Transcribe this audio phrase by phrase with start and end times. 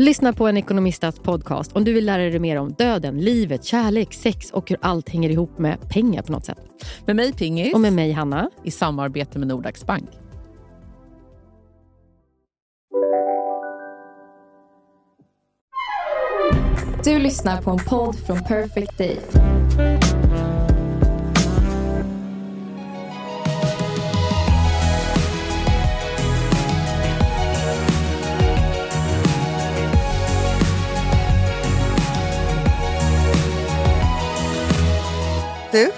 [0.00, 4.14] Lyssna på en ekonomistats podcast om du vill lära dig mer om döden, livet, kärlek,
[4.14, 6.58] sex och hur allt hänger ihop med pengar på något sätt.
[7.06, 7.74] Med mig Pingis.
[7.74, 8.50] Och med mig Hanna.
[8.64, 10.10] I samarbete med Nordax Bank.
[17.04, 19.16] Du lyssnar på en podd från Perfect Day.
[35.78, 35.90] Du,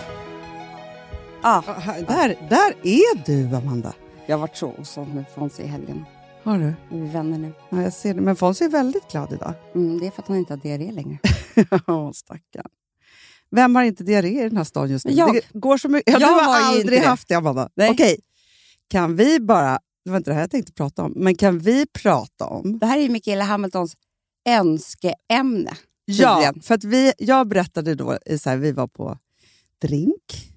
[1.42, 1.62] Ah,
[2.08, 3.94] där, där är du Amanda.
[4.26, 6.04] jag har varit så osams med Fonzie i helgen.
[6.42, 6.74] Har du?
[6.90, 7.52] Vi är vänner nu.
[7.70, 8.20] Ja, jag ser det.
[8.20, 9.54] Men Fons är väldigt glad idag.
[9.74, 11.18] Mm, det är för att han inte har diarré längre.
[11.86, 12.66] Ja, stackarn.
[13.50, 15.12] Vem har inte diarré i den här stan just nu?
[15.12, 15.34] Jag.
[15.34, 16.12] Det går så mycket.
[16.12, 17.06] Ja, Jag du har, har aldrig det.
[17.06, 17.68] haft det, Amanda.
[17.74, 17.90] Nej.
[17.90, 18.18] Okej,
[18.90, 19.78] kan vi bara...
[20.04, 21.12] Det var inte det här jag tänkte prata om.
[21.16, 22.78] Men kan vi prata om...
[22.78, 23.94] Det här är ju Mikaela Hamiltons
[24.48, 25.70] önskeämne.
[26.04, 26.62] Ja, tydligen.
[26.62, 29.18] för att vi, jag berättade då, så här, vi var på
[29.80, 30.52] drink.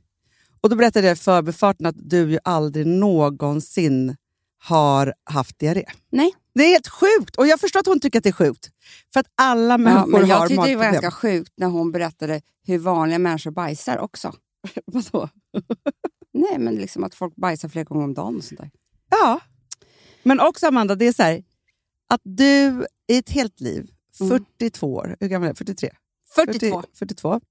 [0.62, 4.16] Och då berättade jag i förbifarten att du ju aldrig någonsin
[4.58, 5.86] har haft diarré.
[6.10, 6.34] Nej.
[6.56, 7.36] Det är helt sjukt!
[7.36, 8.70] Och jag förstår att hon tycker att det är sjukt.
[9.14, 11.92] För att alla Ja, människor men jag har tyckte det var ganska sjukt när hon
[11.92, 14.34] berättade hur vanliga människor bajsar också.
[14.86, 15.30] Vadå?
[16.34, 18.72] Nej, men liksom att folk bajsar flera gånger om dagen och sånt där.
[19.10, 19.40] Ja.
[20.24, 21.44] Men också Amanda, det är så här,
[22.10, 24.30] att du i ett helt liv, Mm.
[24.60, 25.56] 42 år, hur gammal är du?
[25.58, 25.90] 43?
[26.36, 26.82] 42.
[26.82, 27.42] 40, 42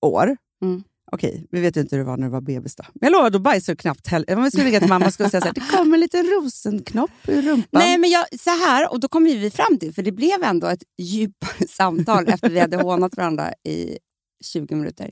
[0.00, 0.36] år.
[0.62, 0.82] Mm.
[1.12, 2.76] Okej, vi vet ju inte hur det var när du var bebis.
[2.76, 2.84] Då.
[2.94, 4.36] Men jag lovar, då bajsar du knappt heller.
[4.36, 6.26] Om vi skulle ringa till mamma skulle jag säga så här, det kommer en liten
[6.26, 7.68] rosenknopp ur rumpan.
[7.70, 10.66] Nej, men jag, så här, och då kom vi fram till, för det blev ändå
[10.66, 13.98] ett djupare samtal efter vi hade hånat varandra i
[14.44, 15.10] 20 minuter.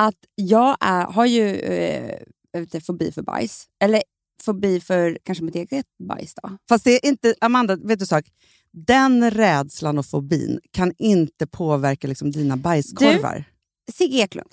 [0.00, 2.18] Att jag är, har ju eh,
[2.52, 3.66] jag inte, fobi för bajs.
[3.82, 4.02] Eller
[4.42, 6.34] fobi för kanske mitt eget bajs.
[6.42, 6.58] Då.
[6.68, 8.24] Fast det är inte, Amanda, vet du sak?
[8.72, 13.44] Den rädslan och fobin kan inte påverka liksom dina bajskorvar.
[13.92, 14.50] Sigge Eklund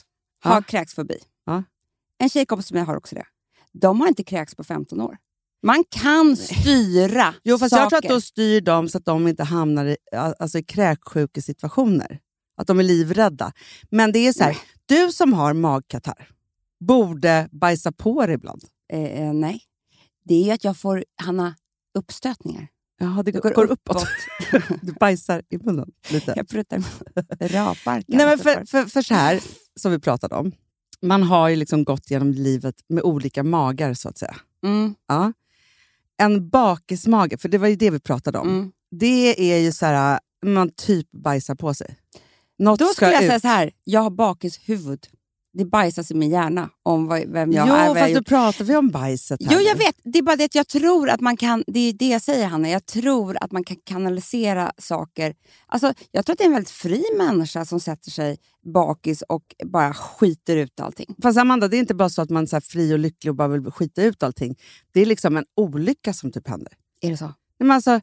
[0.49, 1.17] har kräksfobi.
[2.17, 3.25] En tjejkompis som jag har också det.
[3.73, 5.17] De har inte kräks på 15 år.
[5.63, 7.81] Man kan styra Jo, fast saker.
[7.83, 9.97] jag tror att då styr de så att de inte hamnar i,
[10.39, 12.19] alltså, i kräksjukesituationer.
[12.57, 13.51] Att de är livrädda.
[13.91, 16.29] Men det är så här, du som har magkatarr
[16.79, 18.63] borde bajsa på dig ibland.
[18.93, 19.61] Eh, eh, nej,
[20.25, 21.55] det är ju att jag får Hanna,
[21.97, 22.67] uppstötningar.
[22.99, 24.07] Jaha, det går, går uppåt.
[24.81, 26.33] du bajsar i munnen lite.
[26.35, 26.83] Jag pruttar
[27.49, 28.03] rapar.
[28.07, 29.41] Nej, men för, för, för så här,
[29.75, 30.51] som vi pratade om.
[31.01, 34.35] Man har ju liksom gått genom livet med olika magar, så att säga.
[34.65, 35.33] Mm, Ja.
[36.17, 38.49] En bakismage, för det var ju det vi pratade om.
[38.49, 38.71] mm.
[38.91, 41.95] Det är ju så här, man typ bajsar på sig.
[42.59, 43.29] Något Då ska skulle jag ut.
[43.29, 45.07] säga så här, jag har bakishuvud.
[45.57, 47.85] Det bajsas i min hjärna om vad, vem jag jo, är.
[47.85, 49.95] jag fast nu pratar vi om bajset här Jo, jag vet.
[50.03, 51.63] Det är bara det att jag tror att man kan...
[51.67, 52.69] Det är det jag säger, Hanna.
[52.69, 55.35] Jag tror att man kan kanalisera saker.
[55.67, 58.37] Alltså, jag tror att det är en väldigt fri människa som sätter sig
[58.73, 61.15] bakis och bara skiter ut allting.
[61.21, 63.47] Fast Amanda, det är inte bara så att man är fri och lycklig och bara
[63.47, 64.55] vill skita ut allting.
[64.93, 66.73] Det är liksom en olycka som typ händer.
[67.01, 67.33] Är det så?
[67.59, 68.01] Men alltså,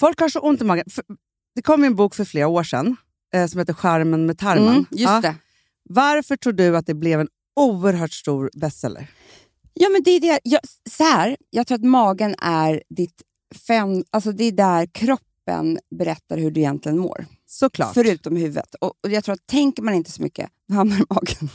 [0.00, 0.84] folk har så ont i magen.
[1.54, 2.96] Det kom en bok för flera år sedan
[3.34, 4.68] eh, som heter Charmen med tarmen.
[4.68, 5.20] Mm, just Ja.
[5.20, 5.34] det.
[5.84, 9.10] Varför tror du att det blev en oerhört stor bestseller?
[9.74, 10.40] Ja, men det är det.
[10.44, 13.22] Jag, så här, jag tror att magen är ditt
[13.66, 17.26] fem, alltså det är där kroppen berättar hur du egentligen mår.
[17.46, 17.94] Såklart.
[17.94, 18.74] Förutom huvudet.
[18.80, 21.48] Och, och jag tror att tänker man inte så mycket, då hamnar magen.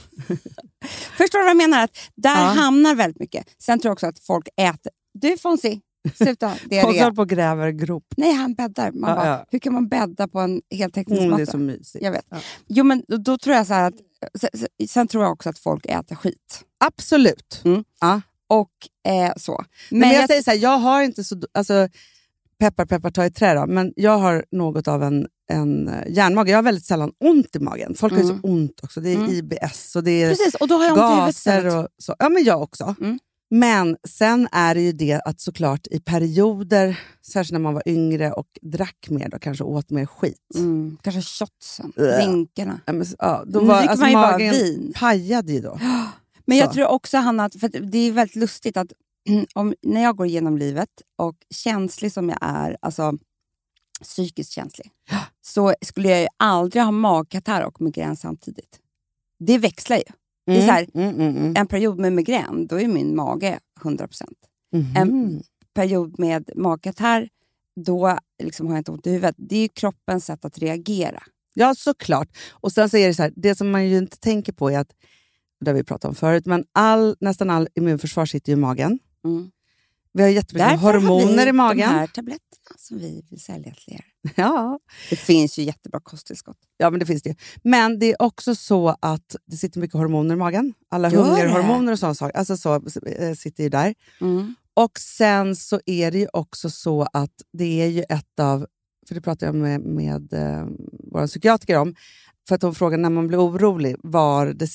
[1.18, 1.84] Förstår du vad jag menar?
[1.84, 2.44] Att där Ja.
[2.62, 3.48] hamnar väldigt mycket.
[3.58, 4.92] Sen tror jag också att folk äter.
[5.14, 5.80] Du Fonzie,
[6.16, 6.54] sluta.
[6.70, 7.00] Diarré.
[7.00, 8.06] håller på och gräver grop.
[8.18, 8.92] Nej, han bäddar.
[8.92, 9.46] Man Ja, bara, ja.
[9.52, 11.38] Hur kan man bädda på en Mm, heltäckningsmatta?
[11.38, 12.04] det är så mysigt.
[12.04, 12.26] Jag vet.
[12.68, 13.94] Jo, men då, då tror jag så här att...
[14.36, 14.50] Sen,
[14.88, 16.64] sen- tror jag också att folk äter skit.
[16.86, 17.62] Absolut.
[17.66, 17.84] Mm.
[18.02, 18.22] Ja.
[18.48, 18.72] Och
[19.12, 19.64] eh, så.
[19.90, 21.42] Men, jag, säger så här, jag har inte så...
[21.54, 21.88] Alltså,
[22.60, 26.48] peppar peppar ta i trä då, men jag har något av en, en eh, järnmage.
[26.50, 27.96] Jag har väldigt sällan ont i magen.
[27.96, 28.42] Folk har ju Mm.
[28.42, 29.02] så ont också.
[29.02, 29.30] Det är Mm.
[29.30, 32.16] IBS och det är Precis, och då har jag ont i gaser och så.
[32.20, 32.96] Ja, men jag också.
[33.02, 33.20] Mm.
[33.52, 38.32] Men sen är det ju det att såklart i perioder, särskilt när man var yngre
[38.32, 40.38] och drack mer och kanske åt mer skit.
[40.56, 42.04] Mm, kanske shotsen, Äh.
[42.04, 42.82] drinkarna.
[42.86, 44.94] Ja, men, ja, då var, alltså, man ju bara magen vin.
[44.96, 45.80] pajade ju då.
[46.46, 46.74] Men jag Så.
[46.74, 48.94] tror också Hanna, för det är väldigt lustigt att
[49.54, 53.14] om, när jag går igenom livet och känslig som jag är, alltså
[54.04, 54.92] psykiskt känslig,
[55.42, 58.80] så skulle jag ju aldrig ha magkatarr och migrän samtidigt.
[59.40, 60.04] Det växlar ju.
[60.54, 61.54] Det är så här, Mm, mm, mm.
[61.58, 64.30] en period med migrän, då är min mage 100%.
[64.74, 64.96] Mhm.
[64.96, 65.44] En
[65.74, 67.30] period med magkatarr,
[67.86, 69.36] då liksom har jag inte ont i huvudet.
[69.38, 71.24] Det är kroppens sätt att reagera.
[71.54, 72.28] Ja, såklart.
[72.52, 74.80] Och sen så är det så här, det som man ju inte tänker på är
[74.80, 74.92] att,
[75.62, 79.00] det har vi pratat om förut, men all, nästan all immunförsvar sitter i magen.
[79.26, 79.52] Mm.
[80.14, 81.90] Vi har jättemycket Därför hormoner har vi i magen.
[81.90, 84.06] de här tabletterna som vi vill sälja till er.
[84.36, 84.80] Ja.
[85.10, 86.58] Det finns ju jättebra kosttillskott.
[86.78, 87.36] ja, men det finns det.
[87.64, 90.74] Men det är också så att det sitter mycket hormoner i magen.
[90.90, 92.76] Alla Gör hungerhormoner och sådana saker alltså så,
[93.06, 93.96] eh, sitter ju där.
[94.22, 94.56] Mm.
[94.74, 98.66] Och sen så är det ju också så att det är ju ett av,
[99.08, 100.68] för det pratade jag med, med eh,
[101.12, 101.96] vår psykiatriker om,
[102.50, 104.70] för att hon frågade när man blir orolig var det,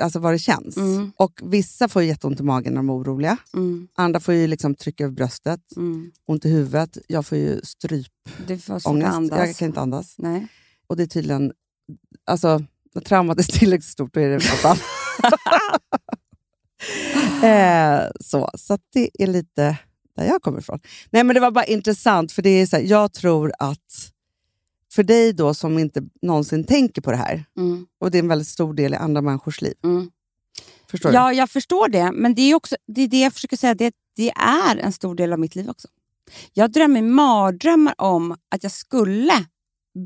[0.00, 0.76] alltså var det känns.
[0.76, 1.12] Mm.
[1.16, 3.36] Och vissa får jätteont i magen när de är oroliga.
[3.54, 3.88] Mm.
[3.94, 6.10] Andra får ju liksom tryck över bröstet, Mm.
[6.26, 6.98] ont i huvudet.
[7.06, 8.84] Jag får ju strypångest.
[9.30, 10.14] Jag kan inte andas.
[10.18, 10.46] Nej.
[10.86, 11.52] Och det är tydligen,
[12.26, 12.62] alltså
[12.94, 14.76] när traumat är tillräckligt stort då är det fan.
[17.50, 19.78] eh, så så det är lite
[20.16, 20.80] där jag kommer ifrån.
[21.10, 24.12] Nej men det var bara intressant för det är så här, jag tror att
[24.92, 27.86] för dig då som inte någonsin tänker på det här, Mm.
[28.00, 29.74] och det är en väldigt stor del i andra människors liv.
[29.84, 30.10] Mm.
[30.90, 31.14] Förstår du?
[31.14, 32.12] Ja, jag förstår det.
[32.12, 33.74] Men det är också det, är det jag försöker säga.
[33.74, 35.88] Det, det är en stor del av mitt liv också.
[36.52, 39.32] Jag drömmer mardrömmar om att jag skulle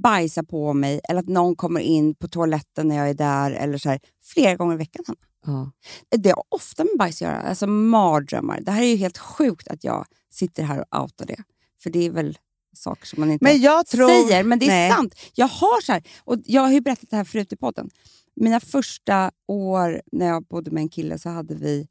[0.03, 3.79] bajsa på mig eller att någon kommer in på toaletten när jag är där eller
[3.79, 5.05] så här, flera gånger i veckan.
[5.47, 5.71] Ja.
[6.17, 7.41] Det har ofta med bajs att göra.
[7.41, 8.61] Alltså mardrömmar.
[8.61, 11.43] Det här är ju helt sjukt att jag sitter här och outar det.
[11.83, 12.39] För det är väl
[12.77, 14.09] saker som man inte Men jag tror...
[14.09, 14.91] säger, men det är Nej.
[14.93, 15.15] sant.
[15.35, 17.91] Jag har så här, och jag har ju berättat det här förut i podden.
[18.37, 21.87] Mina första år när jag bodde med en kille så hade vi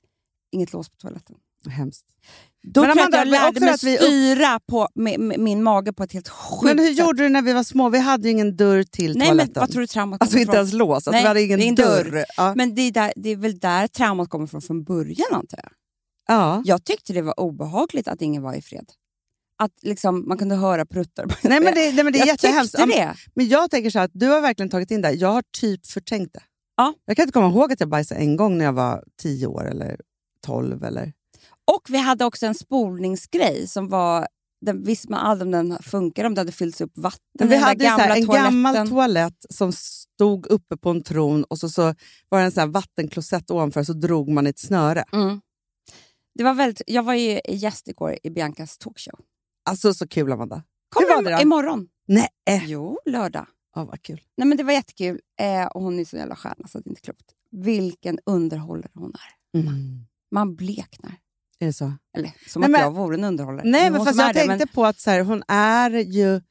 [0.52, 1.36] inget lås på toaletten.
[1.70, 2.06] Hemskt.
[2.68, 5.40] Då Men Amanda, att jag men lärde mig att vi upp- styra på med, med
[5.40, 6.98] min mage på ett helt sjukt Men hur sätt.
[7.06, 7.90] gjorde du när vi var små?
[7.90, 9.62] Vi hade ju ingen dörr till Nej, men toaletten.
[9.62, 11.70] vad tror du traumat Alltså inte ens lås, alltså, Nej, vi hade ingen det är
[11.70, 12.12] en dörr.
[12.12, 12.26] dörr.
[12.38, 12.54] Ja.
[12.56, 15.72] Men det är, där, det är väl där traumat kommer från från början antar jag.
[16.28, 16.62] ja.
[16.66, 18.86] Jag tyckte det var obehagligt att ingen var i fred.
[19.64, 21.26] Att liksom, man kunde höra pruttar.
[21.50, 22.76] Nej, men det, nej, men det är jag jättehemskt.
[22.78, 23.16] tyckte det.
[23.36, 25.12] Men jag tänker så här, att du har verkligen tagit in det.
[25.12, 26.44] Jag har typ förträngt det.
[26.78, 26.94] Ja.
[27.06, 29.70] Jag kan inte komma ihåg att jag bajsade en gång när jag var 10 år
[29.70, 30.00] eller
[30.46, 30.84] 12.
[30.84, 31.14] Eller...
[31.72, 34.28] Och vi hade också en spolningsgrej som var...
[34.66, 37.56] Den visste man aldrig om den funkar, om det hade fyllts upp vatten Men vi
[37.56, 38.54] hade så här, gamla en toaletten.
[38.54, 41.82] gammal toalett som stod uppe på en tron och så, så
[42.30, 45.04] var det en sån vattenklosett ovanför så drog man ett snöre.
[45.14, 45.42] Mm.
[46.36, 49.20] Det var väldigt, jag var ju gäst igår i Biancas talkshow.
[49.66, 50.64] Alltså så kul Amanda.
[50.90, 51.42] Kommer Hur var det då?
[51.42, 51.88] imorgon.
[52.08, 52.30] Nej.
[52.66, 53.46] Jo, lördag.
[53.76, 54.22] ja, vad kul.
[54.38, 55.20] Nej, men det var jättekul.
[55.40, 57.26] Eh, och hon är så jävla stjärna så det är inte klokt.
[57.52, 59.14] Vilken underhållare hon
[59.54, 59.60] är.
[59.60, 60.06] Mm.
[60.32, 61.16] Man bleknar.
[61.60, 61.94] Är det så?
[62.18, 63.70] Eller som Nej, att men- jag vore en underhållare.
[63.70, 66.42] Nej, men fast jag det, tänkte på att så här, hon är ju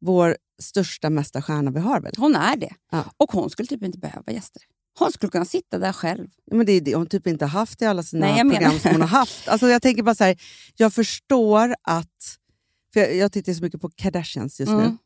[0.00, 2.12] vår största, mesta stjärna vi har väl?
[2.16, 2.74] men hon är det.
[2.90, 3.04] Ja.
[3.16, 4.62] Och hon skulle typ inte behöva gäster.
[4.98, 6.28] Hon skulle kunna sitta där själv.
[6.44, 8.60] Ja, Men det är det hon typ inte haft i alla sina Nej, jag menar-
[8.60, 9.48] program som hon har haft.
[9.48, 10.36] Alltså jag tänker bara så här,
[10.76, 12.36] jag förstår att...
[12.92, 14.78] För jag, jag tittar så mycket på Kardashians just nu.
[14.82, 14.98] Mm.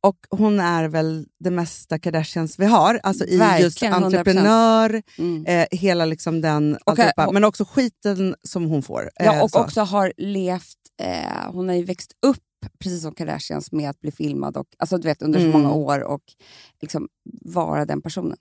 [0.00, 3.00] Och hon är väl det mesta Kardashians vi har.
[3.02, 3.40] Alltså i just
[3.82, 4.04] Verkligen, 100%.
[4.04, 5.46] entreprenör, Mm.
[5.46, 6.74] eh, hela liksom den...
[6.76, 7.26] Och, alltihopa.
[7.26, 9.10] och- men också skiten som hon får.
[9.16, 9.58] Ja, Eh, och så.
[9.60, 10.74] också har levt...
[11.02, 12.38] Eh, hon har ju växt upp,
[12.78, 15.60] precis som Kardashians, med att bli filmad och, alltså, du vet, under så Mm.
[15.60, 16.22] många år och
[16.80, 17.08] liksom
[17.44, 18.36] vara den personen.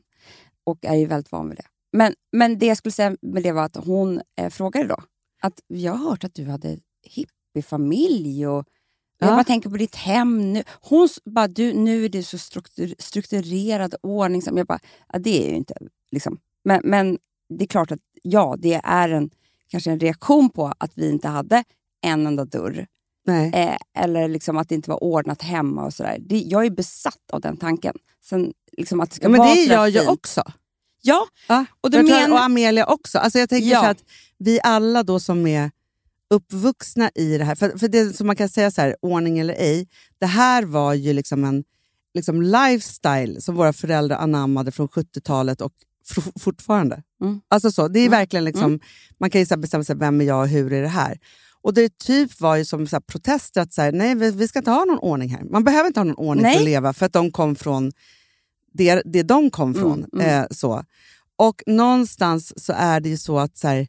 [0.68, 1.66] Och är ju väldigt van vid det.
[1.92, 4.98] Men, men det jag skulle säga med det var att hon eh, frågade då
[5.42, 8.66] att jag har hört att du hade hippiefamilj och
[9.19, 9.36] jag Ja.
[9.36, 10.64] bara tänker på ditt hem nu.
[10.81, 14.57] Hon bara, du, nu är du så struktur, strukturerad och ordningsam.
[14.57, 14.80] Jag bara,
[15.14, 15.74] ja, det är ju inte...
[16.12, 16.40] Liksom.
[16.64, 17.18] Men, men
[17.50, 19.30] det är klart att ja, det är en,
[19.68, 21.64] kanske en reaktion på att vi inte hade
[22.02, 22.88] en enda dörr.
[23.54, 26.18] Eh, eller liksom att det inte var ordnat hemma och sådär.
[26.30, 27.95] Jag är besatt av den tanken.
[28.24, 30.44] Sen, liksom att det ska Ja, men vara det sådär jag också.
[31.02, 32.31] Ja, Ja, och tror- men...
[32.34, 33.18] och Amelia också.
[33.19, 33.88] Alltså jag tänker Ja.
[33.90, 34.04] att
[34.40, 35.72] vi alla då som är
[36.30, 39.54] uppvuxna i det här, för, för det som man kan säga så här, ordning eller
[39.54, 39.88] ej,
[40.19, 41.64] det här var ju liksom en
[42.14, 45.72] liksom lifestyle som våra föräldrar anammade från 70-talet och
[46.40, 47.04] fortfarande.
[47.22, 47.42] Mm.
[47.48, 48.12] Alltså så, det är Mm.
[48.19, 48.80] verkligen liksom,
[49.19, 51.19] man kan ju så bestämma sig, vem är jag och hur är det här?
[51.62, 54.60] Och det typ var ju som så protester att så här, nej, vi, vi ska
[54.60, 55.44] inte ha någon ordning här.
[55.44, 56.57] Man behöver inte ha någon ordning för Nej.
[56.57, 57.92] att leva för att de kom från
[58.78, 60.06] det, det de kom Mm, från.
[60.14, 60.42] mm.
[60.42, 60.84] Eh, så.
[61.36, 63.88] Och någonstans så är det ju så att så här,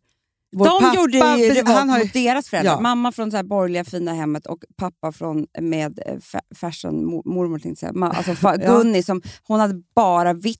[0.56, 2.72] vår De pappa, gjorde ju revolt han har ju, mot deras föräldrar.
[2.72, 2.80] Ja.
[2.80, 7.22] Mamma från så här borgerliga fina hemmet och pappa från med eh, fa- fashion, mor-
[7.24, 8.06] mormor tänkte jag säga.
[8.06, 8.76] Alltså fa- Ja.
[8.76, 10.58] Gunni, som, hon hade bara vitt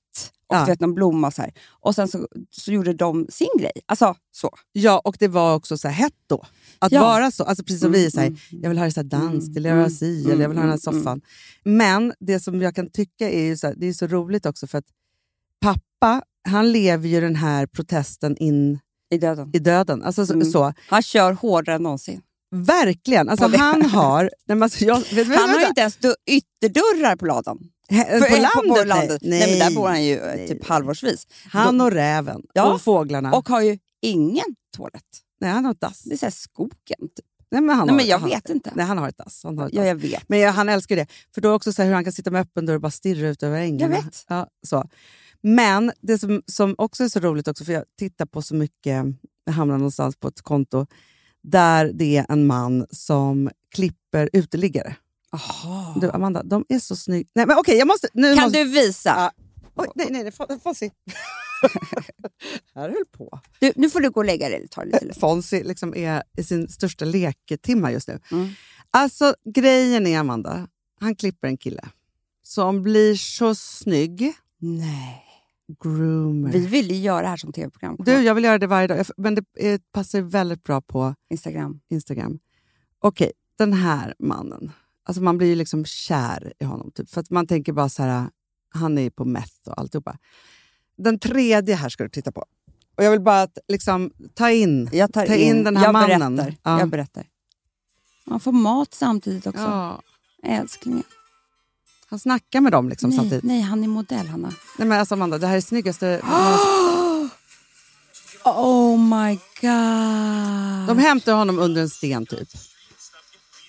[0.49, 0.61] och Ja.
[0.65, 1.31] du vet, någon blomma.
[1.31, 1.53] Så här.
[1.81, 3.73] Och sen så, så gjorde de sin grej.
[3.87, 4.51] Alltså så.
[4.73, 6.45] ja, och det var också så här hett då.
[6.79, 7.01] Att Ja.
[7.01, 7.45] vara så.
[7.45, 9.69] Alltså precis som vi säger, mm, jag vill ha det så här dans, Mm, eller
[9.71, 11.21] jag vill ha mm, si, mm, eller jag vill ha den här mm, soffan.
[11.65, 14.67] Men det som jag kan tycka är ju så här, det är så roligt också
[14.67, 14.85] för att
[15.61, 18.79] pappa, han lever ju den här protesten in
[19.11, 19.51] I döden.
[19.53, 20.03] i döden.
[20.03, 20.51] Alltså, så- Mm.
[20.51, 20.73] så.
[20.89, 22.21] Han kör hårdare än någonsin.
[22.51, 23.29] Verkligen.
[23.29, 24.23] Alltså, På han har...
[24.23, 27.59] Nej, men alltså, jag, vet, vet, Han har inte ens dö- ytterdörrar på ladan.
[27.91, 28.79] He- på landet?
[28.83, 29.19] På, landet.
[29.23, 29.41] Nej.
[29.41, 29.51] Nej.
[29.59, 31.27] men där bor han ju eh, typ halvårsvis.
[31.51, 32.73] Han och räven Ja.
[32.73, 33.35] och fåglarna.
[33.35, 34.45] Och har ju ingen
[34.77, 35.03] toalett.
[35.41, 36.03] nej, han har ett dass.
[36.03, 36.99] Det är så här skogen.
[37.17, 37.25] Typ.
[37.51, 38.73] Nej, men han Nej, har, men jag han, vet inte.
[38.75, 39.45] Nej, han har ett dass.
[39.45, 39.89] Han har ett Ja, dass.
[39.89, 40.29] jag vet.
[40.29, 41.07] Men jag, han älskar det.
[41.35, 43.29] För då också så här hur han kan sitta med öppen dörr och bara stirra
[43.29, 43.97] ut över ängarna.
[43.97, 44.25] Jag vet.
[44.29, 44.89] Ja, så.
[45.43, 49.05] Men det som, som också är så roligt, också, för jag tittar på så mycket,
[49.45, 50.87] jag hamnar någonstans på ett konto
[51.43, 54.97] där det är en man som klipper uteliggare.
[55.33, 55.97] Aha.
[56.01, 57.29] Du, Amanda, de är så snygga.
[57.35, 58.09] Nej, men okej, jag måste...
[58.13, 59.11] Nu Kan måste, du visa?
[59.17, 59.33] Ja.
[59.75, 60.91] Oj, nej, nej, nej, Fon- Fonzie.
[62.75, 63.41] här höll på.
[63.61, 64.69] Du, nu får du gå och lägga dig.
[64.71, 65.21] Ta lite lugnt.
[65.21, 68.21] Fonzie liksom är i sin största lektimma just nu.
[68.33, 68.49] Mm.
[68.91, 70.69] Alltså, grejen är, Amanda,
[71.01, 71.89] han klipper en kille
[72.43, 74.33] som blir så snygg.
[74.59, 75.25] Nej.
[75.69, 76.53] Groomer.
[76.53, 77.97] Vi vill ju göra det här som tv-program.
[77.99, 81.81] Du, jag vill göra det varje dag, men det eh, passar väldigt bra på Instagram.
[81.91, 82.39] Instagram.
[82.99, 84.73] Okej, den här mannen.
[85.05, 86.91] Alltså man blir ju liksom kär i honom.
[86.91, 88.31] Typ, för att man tänker bara så här,
[88.71, 90.19] han är på meth och alltihopa.
[90.97, 92.45] Den tredje här ska du titta på.
[92.97, 95.93] Och jag vill bara att, liksom, ta in, Jag tar ta in, den här jag
[95.93, 96.37] mannen.
[96.37, 96.57] Berättar.
[96.63, 96.79] Ja.
[96.79, 97.27] Jag berättar.
[98.25, 99.63] Man får mat samtidigt också.
[99.63, 100.03] Ja,
[100.43, 101.03] Älsklingen.
[102.11, 103.45] Han snackar med dem liksom Nej, samtidigt.
[103.45, 104.53] nej, han är modell, Hanna.
[104.79, 106.21] Nej, men alltså Amanda, det här är snyggaste...
[108.45, 110.87] Oh my god!
[110.87, 112.49] De hämtar honom under en sten typ.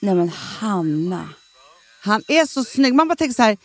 [0.02, 1.30] Nej men Hanna.
[2.02, 2.94] Han är så snygg.
[2.96, 3.58] Man bara tänker så här,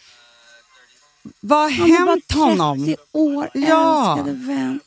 [1.41, 2.85] vad har Han är bara hänt honom?
[2.87, 4.13] 30 år, Ja.
[4.19, 4.81] älskade vän.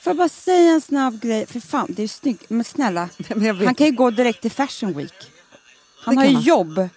[0.00, 1.46] Får jag bara säga en snabb grej?
[1.46, 2.50] För fan, det är ju snyggt.
[2.50, 5.14] Men snälla, Men han kan ju gå direkt till Fashion Week.
[6.04, 6.42] Han Det har ju han.
[6.42, 6.88] jobb.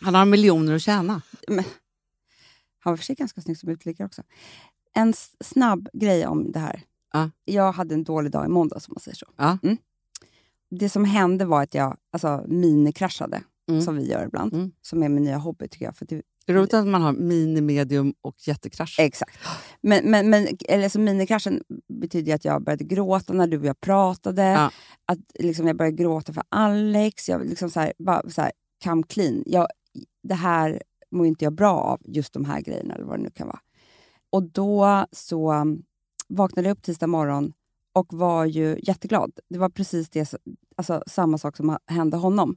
[0.00, 1.22] han har miljoner att tjäna.
[1.50, 1.64] Men,
[2.78, 4.22] han var för sig ganska snygg som uteliggare också.
[4.94, 5.14] En
[5.44, 6.82] snabb grej om det här.
[7.12, 7.30] Ja.
[7.44, 9.26] Jag hade en dålig dag i måndags om man säger så.
[9.36, 9.58] Ja.
[9.62, 9.76] Mm.
[10.70, 13.82] Det som hände var att jag alltså, minikraschade, Mm.
[13.82, 14.54] som vi gör ibland.
[14.54, 14.72] Mm.
[14.82, 15.96] Som är min nya hobby tycker jag.
[15.96, 18.96] För det, roligt att man har mini, medium och jättekrasch.
[19.00, 19.38] Exakt.
[19.80, 23.80] Men, men, men eller, så minikraschen betyder att jag började gråta när du och jag
[23.80, 24.42] pratade.
[24.42, 24.70] Ja.
[25.04, 27.28] Att liksom, jag började gråta för Alex.
[27.28, 28.52] Jag liksom så här, bara så här,
[28.84, 29.42] come clean.
[29.46, 29.66] Jag,
[30.22, 33.30] det här mår inte jag bra av, just de här grejerna eller vad det nu
[33.30, 33.60] kan vara.
[34.30, 35.82] Och då så um,
[36.28, 37.52] vaknade jag upp tisdag morgon
[37.92, 39.32] och var ju jätteglad.
[39.48, 40.34] Det var precis det,
[40.76, 42.56] alltså, samma sak som hände honom.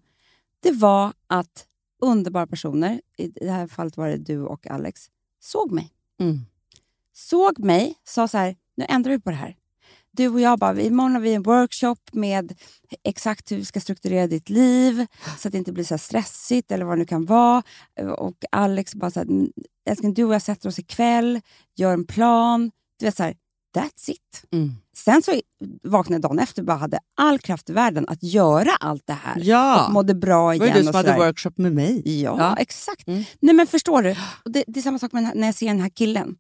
[0.60, 1.68] Det var att
[2.02, 5.02] underbara personer, i det här fallet var det du och Alex,
[5.40, 6.40] såg mig Mm.
[7.14, 9.58] såg mig, sa så här, nu ändrar vi på det här.
[10.18, 12.54] Du och jag bara, imorgon har vi en workshop med
[13.04, 15.06] exakt hur vi ska strukturera ditt liv
[15.40, 17.64] så att det inte blir så stressigt eller vad det nu kan vara.
[18.18, 19.50] Och Alex bara så här, "Mm,
[19.90, 21.42] älskling du och jag sätter oss ikväll,
[21.76, 22.72] gör en plan.
[23.00, 23.36] Du vet så här,
[23.78, 24.44] that's it.
[24.52, 24.72] Mm.
[24.98, 25.32] Sen så
[25.84, 29.38] vaknade dagen efter och bara hade all kraft i världen att göra allt det här.
[29.44, 30.78] Ja, Och mådde bra det var igen.
[30.78, 32.22] du som hade workshop med mig.
[32.22, 32.56] Ja, Ja.
[32.58, 33.08] exakt.
[33.08, 33.24] Mm.
[33.40, 34.16] Nej, men förstår du?
[34.46, 36.36] Det, det är samma sak med när jag ser den här killen.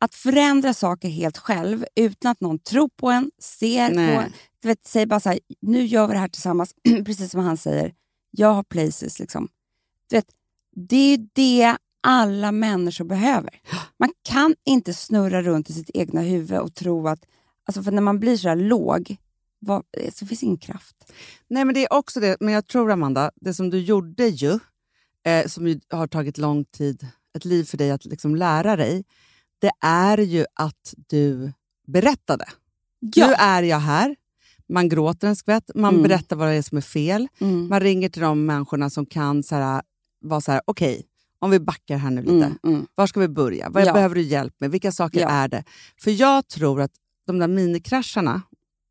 [0.00, 4.16] Att förändra saker helt själv utan att någon tror på en, ser Nej.
[4.16, 4.32] på en.
[4.62, 6.74] Du vet, säger bara så här, nu gör vi det här tillsammans,
[7.04, 7.94] precis som han säger.
[8.30, 9.18] Jag har places.
[9.18, 9.48] Liksom.
[10.06, 10.26] Du vet,
[10.76, 13.60] det är ju det alla människor behöver.
[13.98, 17.24] Man kan inte snurra runt i sitt egna huvud och tro att...
[17.64, 19.16] Alltså för när man blir så här låg,
[19.58, 21.12] vad, så finns ingen kraft.
[21.48, 22.36] Nej, men det är också det.
[22.40, 24.58] Men jag tror, Amanda, det som du gjorde ju,
[25.26, 29.04] eh, som ju har tagit lång tid, ett liv för dig att liksom lära dig,
[29.60, 31.52] det är ju att du
[31.86, 32.44] berättade.
[33.16, 34.16] Nu är jag här.
[34.68, 36.02] Man gråter en skvätt, man Mm.
[36.02, 37.28] berättar vad det är som är fel.
[37.40, 37.68] Mm.
[37.68, 39.82] Man ringer till de människorna som kan så här,
[40.20, 41.04] vara så här, okej,
[41.38, 42.32] om vi backar här nu lite.
[42.34, 42.86] Mm, mm.
[42.94, 43.70] Var ska vi börja?
[43.70, 43.92] Vad Ja.
[43.92, 44.70] behöver du hjälp med?
[44.70, 45.28] Vilka saker Ja.
[45.28, 45.64] är det?
[46.02, 46.90] För jag tror att
[47.26, 48.42] de där minikrascherna,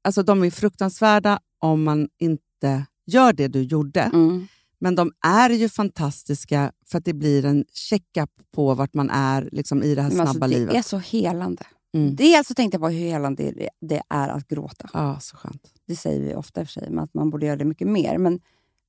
[0.04, 4.02] alltså de är fruktansvärda om man inte gör det du gjorde.
[4.02, 4.48] Mm.
[4.80, 9.50] Men de är ju fantastiska för att det blir en checkup på vart man är
[9.52, 10.76] liksom, i det här Men snabba alltså, det livet.
[10.76, 11.64] är så helande.
[11.94, 12.16] Mm.
[12.16, 14.90] Dels så tänkte jag på hur helande det- det är att gråta.
[14.94, 15.68] Ja, så skönt.
[15.88, 17.88] Det säger vi ofta i och för sig, men att man borde göra det mycket
[17.88, 18.18] mer.
[18.18, 18.40] Men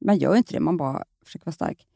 [0.05, 1.87] man gör ju inte det, man bara försöker vara stark.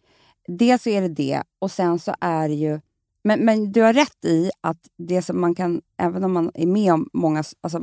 [0.49, 2.81] Dels så är det det, och sen så är det ju...
[3.25, 6.67] Men, men du har rätt i att det som man kan, även om man är
[6.67, 7.45] med om många...
[7.61, 7.79] Alltså,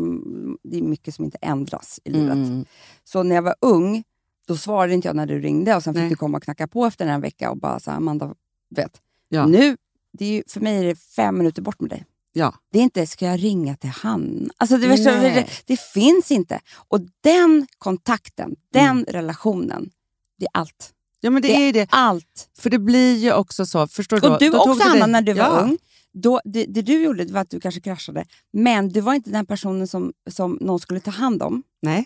[0.63, 2.33] det är mycket som inte ändras i livet.
[2.33, 2.65] Mm.
[3.03, 4.03] Så när jag var ung,
[4.49, 6.09] då svarade inte jag när du ringde och sen fick Nej.
[6.09, 8.35] du komma och knacka på efter en vecka och bara så här, Amanda,
[8.75, 9.01] vet.
[9.29, 9.45] Ja.
[9.45, 9.77] Nu,
[10.13, 12.05] det är ju, för mig är det fem minuter bort med dig.
[12.33, 12.55] Ja.
[12.71, 14.49] Det är inte, ska jag ringa till han?
[14.57, 16.59] Alltså det, det, det finns inte.
[16.87, 19.05] Och den kontakten, den Mm.
[19.07, 19.89] relationen,
[20.37, 20.93] det är allt.
[21.19, 21.87] ja, men det, Det- är ju det.
[21.91, 22.49] Allt.
[22.59, 24.31] För det blir ju också så, förstår?
[24.31, 25.59] Och du då också dig- när du var ja.
[25.61, 25.77] ung.
[26.13, 29.45] då, det, det du gjorde var att du kanske kraschade, men du var inte den
[29.45, 31.63] personen som, som någon skulle ta hand om.
[31.81, 32.05] Nej.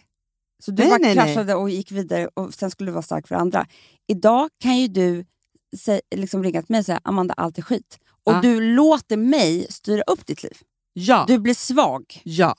[0.66, 1.26] Så du Nej, bara nej, nej.
[1.26, 3.68] kraschade och gick vidare och sen skulle du vara stark för andra.
[4.08, 5.26] Idag kan ju du
[5.78, 8.00] sä, liksom ringa till mig och säga Amanda, allt är skit.
[8.24, 8.42] Och Ja.
[8.42, 10.58] du låter mig styra upp ditt liv.
[10.94, 11.26] Ja.
[11.28, 12.22] Du blir svag.
[12.24, 12.56] Ja,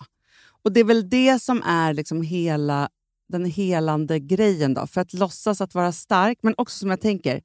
[0.63, 2.89] och det är väl det som är liksom hela
[3.29, 4.75] den helande grejen.
[4.75, 4.87] då.
[4.87, 7.43] För att låtsas att vara stark, men också som jag tänker,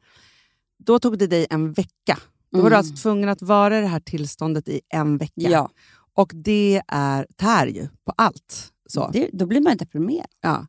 [0.86, 2.18] då tog det dig en vecka.
[2.52, 2.78] Då var du Mm.
[2.78, 5.32] alltså tvungen att vara i det här tillståndet i en vecka.
[5.36, 5.70] Ja.
[6.14, 8.70] Och det är tär ju på allt.
[8.92, 9.10] Så.
[9.14, 10.28] Det, då blir man deprimerad.
[10.42, 10.68] Ja.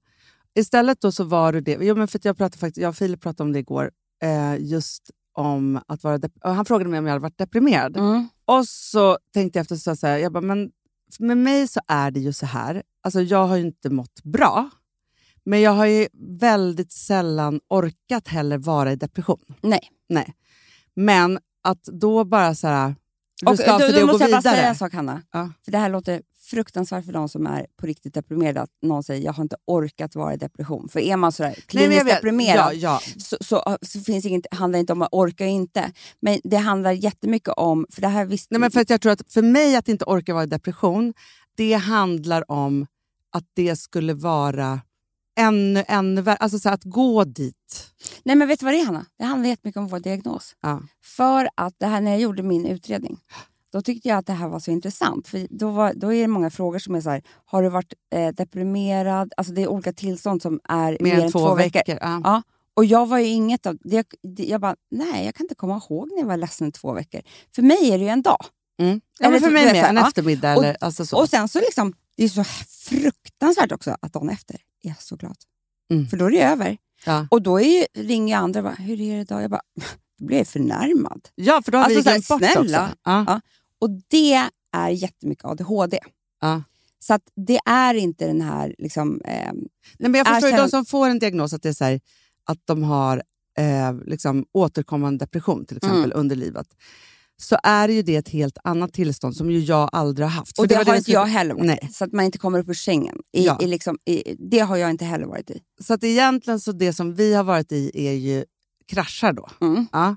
[0.55, 1.79] Istället då så var du det.
[1.81, 3.91] Jo, men för jag, pratade faktiskt, jag och Filip pratade om det igår.
[4.23, 7.97] Eh, just om att vara Han frågade mig om jag hade varit deprimerad.
[7.97, 8.29] Mm.
[8.45, 10.71] Och så tänkte jag efter så här, jag bara, men
[11.19, 12.83] med mig så är det ju så här.
[13.03, 14.71] Alltså jag har ju inte mått bra.
[15.45, 16.09] Men jag har ju
[16.41, 19.41] väldigt sällan orkat heller vara i depression.
[19.61, 19.91] Nej.
[20.09, 20.35] Nej.
[20.95, 22.95] Men att då bara så här,
[23.47, 25.23] Och, ruska av då, för då det och måste jag bara säga en sak, Hanna.
[25.33, 25.53] Ja.
[25.65, 28.61] För Det här låter fruktansvärt för de som är på riktigt deprimerade.
[28.61, 30.89] Att någon säger jag har inte orkat vara i depression.
[30.89, 32.15] För är man sådär Nej, kliniskt vet.
[32.15, 33.21] deprimerad Ja, ja.
[33.21, 35.93] så, så, så finns inget, handlar det inte om att orka inte.
[36.21, 37.87] Men det handlar jättemycket om...
[37.91, 40.05] För det här visst, Nej, men för att jag tror att för mig att inte
[40.05, 41.15] orka vara i depression,
[41.57, 42.87] det handlar om
[43.33, 44.81] att det skulle vara
[45.41, 46.37] ännu, ännu värre.
[46.37, 47.87] Alltså så att gå dit.
[48.23, 49.07] Nej, men vet du vad det är, Hanna?
[49.19, 50.57] Det handlar jättemycket om vår diagnos.
[50.61, 50.81] Ja.
[51.05, 53.19] För att det här, när jag gjorde min utredning,
[53.73, 55.29] då tyckte jag att det här var så intressant.
[55.29, 57.93] För Då, var, då är det många frågor som är så här, har du varit
[58.15, 59.33] eh, deprimerad?
[59.37, 61.83] Alltså det är olika tillstånd som är Mer, än två veckor.
[62.01, 62.21] Ja.
[62.25, 62.43] Ja.
[62.75, 64.05] Och jag var ju inget av det.
[64.23, 67.21] Jag bara, nej, jag kan inte komma ihåg när jag var ledsen i två veckor.
[67.55, 68.45] För mig är det ju en dag.
[68.79, 69.01] Mm.
[69.19, 69.85] Ja, Eller för mig med.
[69.85, 70.09] En ja.
[70.09, 70.57] eftermiddag.
[70.57, 71.17] Och- eller, alltså så.
[71.19, 72.45] Och sen så liksom, det är så
[72.91, 75.37] fruktansvärt också att dagen efter är jag så glad.
[75.93, 76.09] Mm.
[76.09, 76.77] För då är det över.
[77.07, 77.27] Ja.
[77.31, 79.43] Och då är ringer jag andra och bara, hur är det idag?
[79.43, 79.63] Jag bara,
[80.19, 81.29] då blir jag förnärmad.
[81.35, 82.83] ja, för då har Alltså vi glömt bort snälla.
[82.85, 82.97] också.
[83.05, 83.25] Ja.
[83.27, 83.41] Ja.
[83.79, 85.99] Och det är jättemycket ADHD.
[86.41, 86.63] Ja.
[86.99, 88.75] Så att det är inte den här...
[88.79, 89.53] Liksom, eh,
[89.99, 92.01] Nej, men jag förstår ju de som får en diagnos att det är så här,
[92.45, 93.23] att de har
[93.59, 96.19] eh, liksom återkommande depression till exempel Mm.
[96.21, 96.67] under livet.
[97.41, 100.59] Så är ju det ett helt annat tillstånd som ju jag aldrig har haft.
[100.59, 101.91] och det, var har jag inte skulle- jag heller varit Nej.
[101.93, 103.19] Så att man inte kommer upp ur sängen.
[103.33, 103.59] I, Ja.
[103.61, 105.61] i liksom, i, det har jag inte heller varit i.
[105.81, 108.45] Så att egentligen så det som vi har varit i är ju
[108.89, 109.49] kraschar då.
[109.61, 109.87] Mm.
[109.93, 110.17] Ja.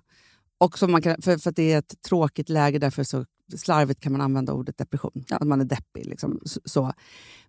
[0.58, 3.26] Och som man kan, för, för att det är ett tråkigt läge, därför så
[3.58, 5.24] slarvigt kan man använda ordet depression.
[5.28, 5.36] Ja.
[5.38, 6.06] Att man är deppig.
[6.06, 6.94] Liksom, så.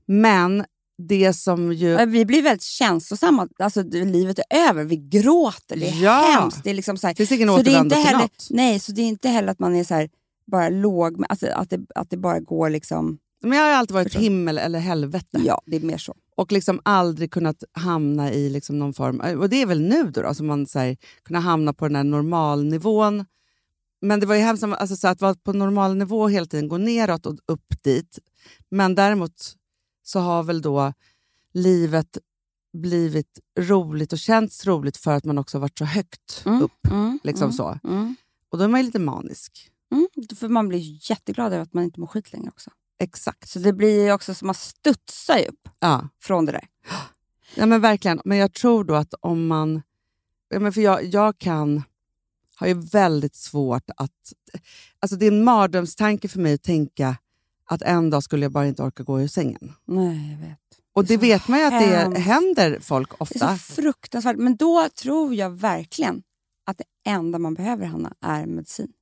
[0.07, 0.65] Men
[0.99, 2.07] det som ju...
[2.07, 3.49] Vi blir väldigt känslosamma.
[3.59, 4.85] Alltså, livet är över.
[4.85, 5.77] Vi gråter.
[5.77, 6.39] Det är Ja.
[6.41, 6.65] hemskt.
[6.65, 8.47] Det är liksom så här, finns ingen så det är återvändo inte till heller, något.
[8.51, 10.09] Nej, så det är inte heller att man är så här,
[10.47, 11.25] bara låg.
[11.29, 13.19] Alltså, att, det, att det bara går liksom...
[13.43, 14.21] Men jag har alltid varit Förstår.
[14.21, 15.41] himmel eller helvete.
[15.45, 16.15] Ja, det är mer så.
[16.37, 19.21] Och liksom aldrig kunnat hamna i liksom någon form...
[19.41, 21.97] Och det är väl nu då, då som man så här, kunna hamna på den
[21.97, 23.25] här normalnivån.
[24.03, 27.27] Men det var ju hemskt alltså, så att vara på normalnivå hela tiden gå neråt
[27.27, 28.19] och upp dit.
[28.71, 29.55] Men däremot
[30.05, 30.93] så har väl då
[31.53, 32.19] livet
[32.73, 36.87] blivit roligt och känts roligt för att man också varit så högt Mm, upp.
[36.91, 37.79] mm, Liksom mm, så.
[37.85, 38.17] Mm,
[38.51, 39.71] Och då är man ju lite manisk.
[39.93, 40.09] mm.
[40.37, 42.71] För man blir jätteglad över att man inte mår skit längre också.
[42.99, 43.49] Exakt.
[43.49, 46.09] Så det blir ju också som att studsa upp Ja.
[46.21, 46.69] från det där.
[47.57, 48.21] Ja, men verkligen.
[48.25, 49.83] Men jag tror då att om man...
[50.49, 51.83] Ja, men för jag, jag kan...
[52.57, 54.33] har ju väldigt svårt att...
[55.01, 57.17] Alltså det är en mardrömstanke för mig att tänka
[57.71, 59.73] att en dag skulle jag bara inte orka gå ur sängen.
[59.85, 60.59] Nej, jag vet.
[60.95, 61.81] Och det så vet man ju att
[62.15, 63.59] det händer folk Det är ofta.
[63.59, 64.37] så fruktansvärt.
[64.37, 66.23] Men då tror jag verkligen
[66.67, 68.93] att det enda man behöver, Hanna, är medicin.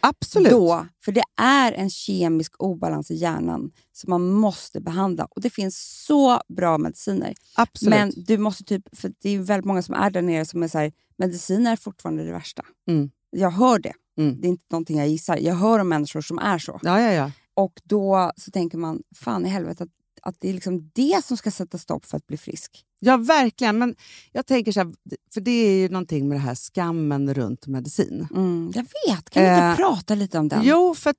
[0.00, 0.50] Absolut.
[0.50, 5.24] Då, för det är en kemisk obalans i hjärnan som man måste behandla.
[5.24, 7.34] Och Det finns så bra mediciner.
[7.56, 7.90] Absolut.
[7.94, 10.68] Men du måste typ, för det är väldigt många som är där nere som är
[10.68, 12.62] så här, mediciner är fortfarande det värsta.
[12.88, 13.10] Mm.
[13.30, 13.92] Jag hör det.
[14.18, 14.40] Mm.
[14.40, 15.36] Det är inte någonting jag gissar.
[15.36, 16.80] Jag hör om människor som är så.
[16.82, 17.32] Ja, ja, ja.
[17.60, 19.88] Och då så tänker man, fan i helvete, att,
[20.22, 22.84] att det är liksom det som ska sätta stopp för att bli frisk.
[23.00, 23.78] ja, verkligen.
[23.78, 23.94] Men
[24.32, 24.92] jag tänker så här,
[25.34, 28.28] för det är ju någonting med det här skammen runt medicin.
[28.34, 30.60] Mm, jag vet, kan vi inte Eh, prata lite om den?
[30.64, 31.14] Jo, för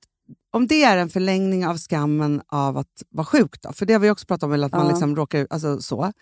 [0.50, 4.00] om det är en förlängning av skammen av att vara sjuk, då, för det har
[4.00, 4.90] vi också pratat om, eller att man Ja.
[4.90, 6.12] liksom råkar alltså, så.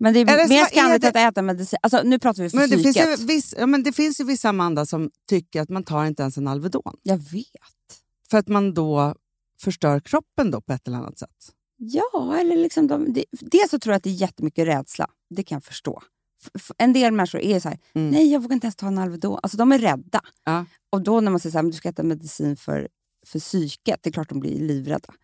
[0.00, 1.78] Men det är så mer är skamligt det- att äta medicin.
[1.82, 3.20] Alltså, nu pratar vi för Men det, finns psyket.
[3.20, 6.22] ju viss, ja, men det finns ju vissa Amanda som tycker att man tar inte
[6.22, 6.96] ens en Alvedon.
[7.02, 7.44] Jag vet.
[8.30, 9.14] För att man då
[9.64, 11.30] förstör kroppen då på ett eller annat sätt.
[11.76, 15.06] Ja, eller liksom de, det, dels så tror jag att det är jättemycket rädsla.
[15.30, 16.02] Det kan jag förstå.
[16.54, 18.10] F- en del människor är så här, Mm.
[18.10, 19.38] nej jag vågar inte ens ta en Alvedon.
[19.42, 20.20] Alltså de är rädda.
[20.44, 20.64] Ja.
[20.90, 22.88] Och då när man säger så här, men du ska äta medicin för,
[23.26, 25.14] för psyket, det är klart de blir livrädda.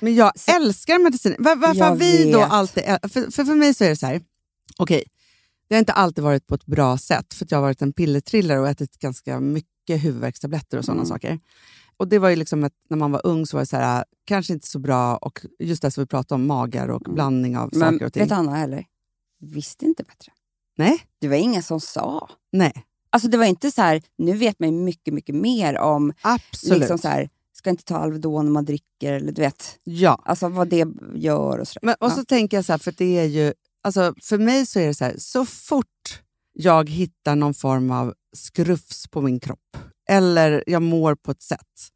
[0.00, 1.36] Men jag Så- älskar medicin.
[1.38, 2.50] Var, varför har vi då vet.
[2.50, 2.84] alltid...
[2.84, 4.20] För, för, för mig så är det så här,
[4.78, 5.04] okej,
[5.68, 7.92] det har inte alltid varit på ett bra sätt för att jag har varit en
[7.92, 11.08] pillertrillare och ätit ganska mycket huvudvärkstabletter och sådana Mm.
[11.08, 11.38] saker.
[12.00, 14.04] Och det var ju liksom ett, när man var ung så var det så här,
[14.24, 15.16] kanske inte så bra.
[15.16, 18.22] Och just det som vi pratade om, magar och blandning av Men saker och ting.
[18.22, 18.84] vet Anna heller?
[19.40, 20.32] Visste inte bättre.
[20.76, 22.30] Nej, Det var ingen som sa.
[22.52, 22.72] nej,
[23.12, 26.78] Alltså det var inte så här, nu vet man mycket, mycket mer om, absolut.
[26.78, 30.48] liksom så här, ska inte ta Alvedon när man dricker, eller du vet, Ja, alltså
[30.48, 31.86] vad det gör och sådär.
[31.86, 32.10] men, och Ja.
[32.10, 34.94] så tänker jag så här, för det är ju, alltså, för mig så är det
[34.94, 39.76] så här, så fort jag hittar någon form av skrufs på min kropp,
[40.10, 41.90] eller jag mår på ett sätt,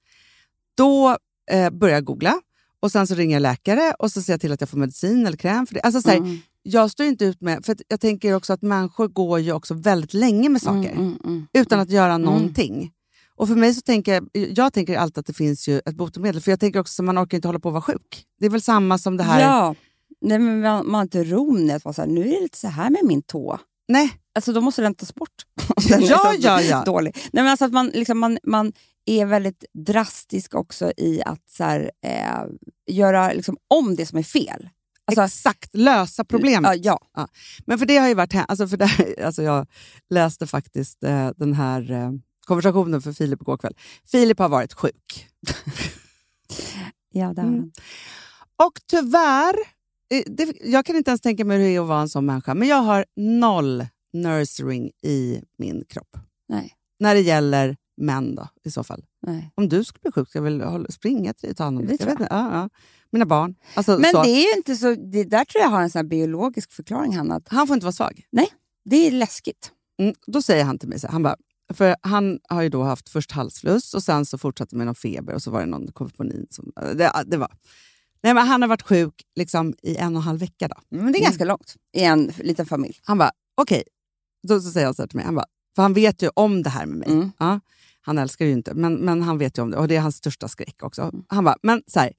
[0.74, 1.16] då
[1.50, 2.40] eh, börjar jag googla
[2.80, 5.26] och sen så ringer jag läkare och så ser jag till att jag får medicin
[5.26, 5.80] eller kräm för det.
[5.80, 9.08] Alltså, så här, Mm, Jag står inte ut med, för jag tänker också att människor
[9.08, 11.46] går ju också väldigt länge med saker mm, mm, mm.
[11.52, 12.92] utan att göra någonting.
[13.36, 16.40] Och för mig så tänker jag, jag tänker alltid att det finns ju ett botemedel,
[16.40, 18.24] för jag tänker också att man orkar inte hålla på att vara sjuk.
[18.40, 19.40] Det är väl samma som det här.
[19.40, 19.74] Ja,
[20.20, 22.40] Nej, men man, man har inte ron i att vara så här, nu är det
[22.40, 23.58] lite så här med min tå.
[23.88, 25.30] Nej, Alltså då måste den tas bort.
[25.88, 26.84] Den är Ja, ja, ja.
[26.84, 27.16] Dålig.
[27.32, 28.72] Nej, men alltså att man, liksom, man, man
[29.06, 32.44] är väldigt drastisk också i att så här, eh,
[32.90, 34.68] göra liksom, om det som är fel.
[35.04, 36.84] Alltså, exakt, lösa problemet.
[36.84, 37.28] Ja, ja.
[37.66, 38.34] Men för det har ju varit...
[38.48, 38.90] Alltså för det,
[39.24, 39.66] alltså jag
[40.10, 42.10] läste faktiskt eh, den här eh,
[42.46, 43.74] konversationen för Filip igår kväll.
[44.10, 45.28] Filip har varit sjuk.
[47.12, 47.60] ja det har Mm.
[47.60, 47.72] han.
[48.66, 49.54] Och tyvärr,
[50.14, 52.26] eh, det, jag kan inte ens tänka mig hur det är att vara en sån
[52.26, 56.16] människa, men jag har noll nursing i min kropp.
[56.48, 56.72] Nej.
[57.00, 59.04] När det gäller män då, i så fall.
[59.26, 59.50] Nej.
[59.54, 61.96] Om du skulle bli sjuk, ska jag väl springa till dig ta hand om dig?
[62.00, 62.68] Ja, ja.
[63.10, 63.54] Mina barn.
[63.74, 64.22] Alltså, Men så.
[64.22, 64.94] det är ju inte så...
[64.94, 67.34] Det där tror jag har en sån biologisk förklaring, Hanna.
[67.34, 68.26] Att Han får inte vara svag.
[68.84, 69.70] det är läskigt.
[69.98, 71.36] Mm, då säger han till mig så här, han bara,
[71.74, 75.34] för han har ju då haft först halsfluss och sen så fortsatte med någon feber
[75.34, 76.46] och så var det någon koponin.
[76.50, 77.52] Som, det, det var.
[78.24, 80.68] Nej, men han har varit sjuk liksom i en och en halv vecka.
[80.68, 80.76] Då.
[80.88, 82.98] Men det är ganska långt i en liten familj.
[83.02, 83.82] Han bara, okej.
[84.48, 86.62] Då så säger han så här till mig, han bara, för han vet ju om
[86.62, 87.08] det här med mig.
[87.08, 87.32] Mm.
[87.38, 87.60] Ja,
[88.00, 90.16] han älskar ju inte, men, men han vet ju om det och det är hans
[90.16, 91.12] största skräck också.
[91.28, 92.12] Han bara, men så här,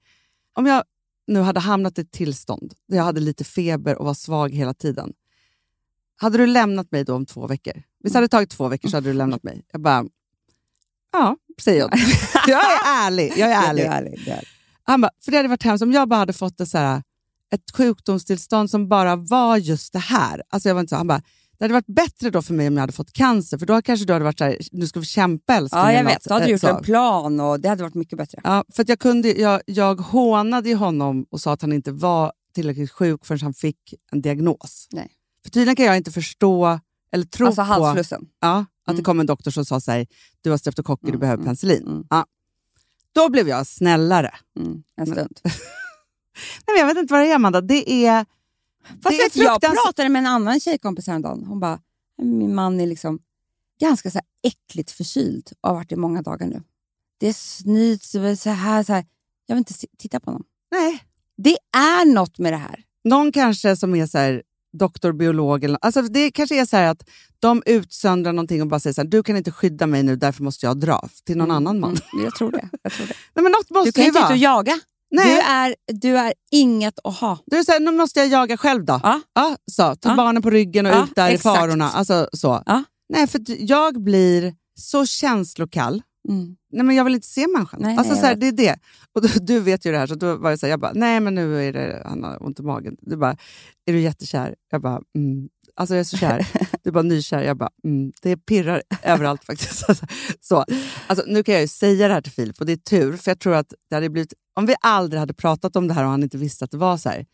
[0.54, 0.84] om jag
[1.28, 4.74] nu hade hamnat i ett tillstånd där jag hade lite feber och var svag hela
[4.74, 5.14] tiden.
[6.18, 7.84] Hade du lämnat mig då om två veckor?
[8.04, 9.66] Visst hade det tagit två veckor så hade du lämnat mig?
[9.72, 10.06] Jag bara,
[11.12, 11.90] ja, säger jag.
[12.48, 13.34] jag är ärlig.
[13.38, 13.84] Jag är ärlig.
[13.84, 14.55] Det är ärligt, det är ärligt.
[14.88, 17.04] Han bara, för det hade varit hemskt om jag bara hade fått ett, så här,
[17.54, 20.42] ett sjukdomstillstånd som bara var just det här.
[20.50, 21.22] Alltså jag var inte så, han bara,
[21.58, 24.06] det hade varit bättre då för mig om jag hade fått cancer, för då kanske
[24.06, 25.82] du hade varit så här, nu ska vi kämpa älskling.
[25.82, 26.24] Ja, jag vet.
[26.24, 26.68] Då hade du gjort så.
[26.78, 28.42] en plan och det hade varit mycket bättre.
[28.44, 32.32] Ja, för att jag, kunde, jag, jag hånade honom och sa att han inte var
[32.54, 33.78] tillräckligt sjuk förrän han fick
[34.12, 34.88] en diagnos.
[34.92, 35.08] Nej.
[35.44, 36.80] För tydligen kan jag inte förstå
[37.12, 38.22] eller tro Alltså på halsflussen.
[38.42, 39.04] ja, att det Mm.
[39.04, 40.08] kom en doktor som sa så här,
[40.42, 41.88] du har streptokocker, du Mm, behöver mm, penicillin.
[41.88, 42.04] mm.
[42.10, 42.26] Ja.
[43.16, 44.34] Då blev jag snällare.
[44.60, 45.40] Mm, en stund.
[45.44, 48.26] Nej, men jag vet inte vad det är Amanda, det är...
[49.04, 51.46] Fast det är jag pratade med en annan tjejkompis häromdagen.
[51.46, 51.80] Hon bara,
[52.22, 53.20] min man är liksom
[53.80, 56.64] ganska så här äckligt förkyld och har varit i många dagar nu.
[57.20, 59.06] Det snyts så här, så här.
[59.46, 60.44] Jag vill inte titta på honom.
[60.72, 61.04] Nej.
[61.38, 62.84] Det är något med det här.
[63.04, 64.44] Någon kanske som är så här,
[64.78, 67.10] doktor, biolog, eller, alltså det kanske är så här att
[67.48, 70.44] de utsöndrar någonting och bara säger så här, du kan inte skydda mig nu, därför
[70.44, 71.90] måste jag dra till någon annan man.
[72.14, 72.70] Mm, jag tror det.
[72.84, 73.14] Jag tror det.
[73.36, 74.34] Nej, men något måste Du kan ju inte ut vara.
[74.34, 74.80] och jaga.
[75.12, 75.26] Nej.
[75.36, 77.40] Du är, du är inget att ha.
[77.46, 79.00] Du här, nu måste jag jaga själv då.
[79.04, 79.22] Ja.
[79.34, 80.16] Ja, så, ta Ja.
[80.16, 81.56] barnen på ryggen och Ja, ut där exakt.
[81.58, 81.90] i farorna.
[81.90, 82.64] Alltså, så.
[82.66, 82.84] Ja.
[83.10, 86.02] Nej, för jag blir så känslokall.
[86.30, 86.56] Mm.
[86.74, 87.80] Nej, men jag vill inte se människan.
[87.84, 88.76] Nej, alltså, nej, så här, det är det.
[89.16, 90.92] Och du, du vet ju det här, så då var det så här, jag bara,
[90.96, 92.98] nej men nu är det, han har ont i magen.
[93.02, 93.38] Du bara,
[93.86, 94.56] är du jättekär?
[94.72, 95.50] Jag bara, mm.
[95.76, 96.48] Alltså jag är så kär.
[96.86, 97.42] Du bara, nykär?
[97.42, 98.12] Jag bara, mm.
[98.22, 99.86] Det pirrar överallt faktiskt.
[99.90, 100.06] Alltså,
[100.42, 100.66] så.
[101.08, 103.32] Alltså, nu kan jag ju säga det här till Filip och det är tur, för
[103.32, 106.10] jag tror att det hade blivit, om vi aldrig hade pratat om det här och
[106.10, 107.26] han inte visste att det var så här,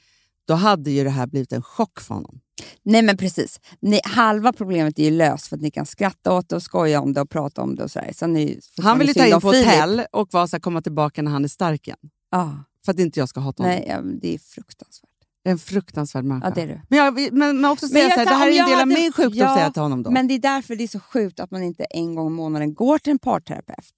[0.48, 2.40] då hade ju det här blivit en chock för honom.
[2.84, 3.60] Nej men precis.
[3.80, 7.02] Ni, halva problemet är ju löst för att ni kan skratta åt det och skoja
[7.02, 7.84] om det och prata om det.
[7.84, 8.38] och så här.
[8.38, 11.32] Ju Han vill ju ta in på hotell och vara så här, komma tillbaka när
[11.32, 12.00] han är stark igen.
[12.32, 12.64] Ja.
[12.86, 13.78] För att inte jag ska hata honom.
[13.78, 15.11] Nej, ja, det är fruktansvärt.
[15.44, 16.48] Det är en fruktansvärd människa.
[16.48, 16.82] Ja, det är du.
[16.90, 18.74] Men, jag, men, men också säga jag så här, det här är en jag del
[18.74, 20.12] av hade- min sjukdom, Ja, säger jag till honom då.
[20.12, 22.74] Men det är därför det är så sjukt att man inte en gång i månaden
[22.74, 23.94] går till en parterapeut.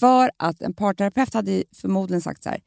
[0.00, 2.60] För att en parterapeut hade förmodligen sagt så här,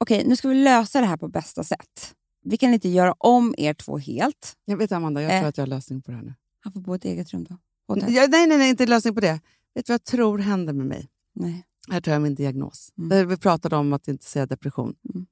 [0.00, 2.14] okej nu ska vi lösa det här på bästa sätt.
[2.44, 4.56] Vi kan inte göra om er två helt.
[4.64, 5.38] jag vet Amanda, jag Eh.
[5.40, 6.34] tror att jag har lösning på det här nu.
[6.60, 7.56] Han får bo i ett eget rum då.
[7.88, 9.40] Ja, nej, nej, nej, inte lösning på det.
[9.74, 11.08] Vet du vad jag tror händer med mig?
[11.34, 11.64] Nej.
[11.90, 12.92] Här tar jag min diagnos.
[12.98, 13.08] Mm.
[13.08, 14.94] Där vi pratade om att inte säga depression.
[15.14, 15.26] Mm.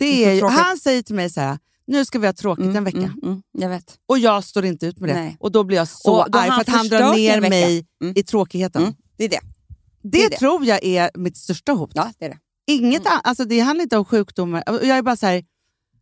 [0.00, 0.58] Det Det är tråkigt.
[0.58, 2.98] han säger till mig så här, nu ska vi ha tråkigt en vecka.
[2.98, 3.98] Mm, mm, jag vet.
[4.06, 5.14] Och jag står inte ut med det.
[5.14, 5.36] Nej.
[5.40, 8.12] Och då blir jag så arg för att han drar ner mig Mm.
[8.16, 8.82] i tråkigheten.
[8.82, 9.40] Mm, det är det.
[10.02, 10.36] Det, det är det.
[10.38, 11.90] tror jag är mitt största hot.
[11.94, 12.38] Ja, det är det.
[12.66, 13.18] Inget Mm.
[13.24, 14.62] alltså det handlar inte om sjukdomar.
[14.66, 15.44] Jag är bara så här,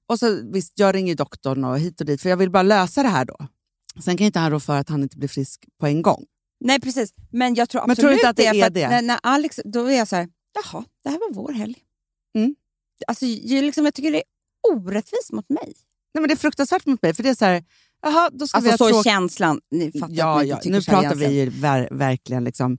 [0.06, 3.02] och så, visst, jag ringer doktorn och hit och dit, för jag vill bara lösa
[3.02, 3.36] det här då.
[4.04, 6.24] Sen kan inte han rå för att han inte blir frisk på en gång.
[6.60, 8.88] Nej precis, men jag tror Men absolut tror du inte att det är det?
[8.88, 11.76] När, när Alex, då är jag så här, jaha, det här var vår helg.
[12.36, 12.54] Mm.
[13.06, 14.24] Alltså, jag, liksom, jag tycker det är
[14.72, 15.64] orättvist mot mig.
[16.14, 17.64] Nej, men det är fruktansvärt mot mig, för det är så här,
[18.02, 19.60] jaha, då ska Alltså vi så tråk- känslan.
[19.70, 20.60] Ni fattar Ja, ja.
[20.64, 22.44] nu pratar vi ju ver- verkligen.
[22.44, 22.78] Liksom.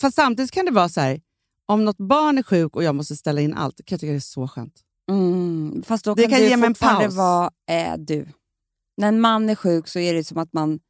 [0.00, 1.20] Fast samtidigt kan det vara så här,
[1.66, 4.16] om något barn är sjuk och jag måste ställa in allt, kan jag tycka det
[4.16, 4.80] är så skönt.
[5.10, 7.14] Mm, fast då Det kan, kan du ge mig en paus.
[7.14, 8.28] vara eh, du.
[8.96, 10.80] När en man är sjuk så är det som att man,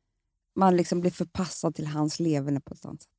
[0.58, 3.10] man liksom blir förpassad till hans leverne på ett annat sätt.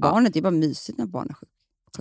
[0.00, 1.48] Barnet, det är bara mysigt när barn är sjuk.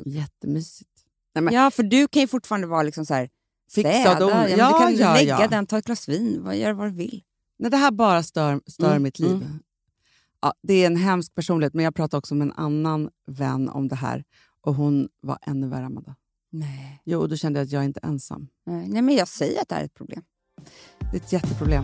[0.05, 0.96] Jättemysigt.
[1.37, 3.29] Nej, men, Ja, för du kan ju fortfarande vara liksom så här,
[3.71, 4.19] Fixa städa.
[4.19, 4.29] dem.
[4.29, 5.47] Ja, Ja, du kan ja, lägga ja.
[5.47, 7.23] den, ta ett glas vin, vad- gör vad du vill.
[7.59, 9.31] när det här bara stör, stör Mm, mitt liv.
[9.31, 9.59] mm.
[10.41, 13.87] Ja, det är en hemsk personlighet, men jag pratade också med en annan vän om
[13.87, 14.23] det här
[14.61, 16.15] och hon var ännu värre, Amanda.
[16.49, 17.01] Nej.
[17.05, 18.47] Jo, och då kände jag att jag är inte ensam.
[18.65, 20.21] Nej, nej, men jag säger att det här är ett problem.
[21.11, 21.83] Det är ett jätteproblem.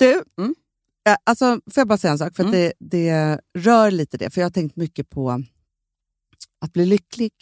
[0.00, 0.54] Du, Mm.
[1.08, 2.36] eh, alltså, får jag bara säga en sak?
[2.36, 2.52] För Mm.
[2.52, 4.30] det, det rör lite det.
[4.30, 5.42] För jag har tänkt mycket på
[6.60, 7.32] att bli lycklig.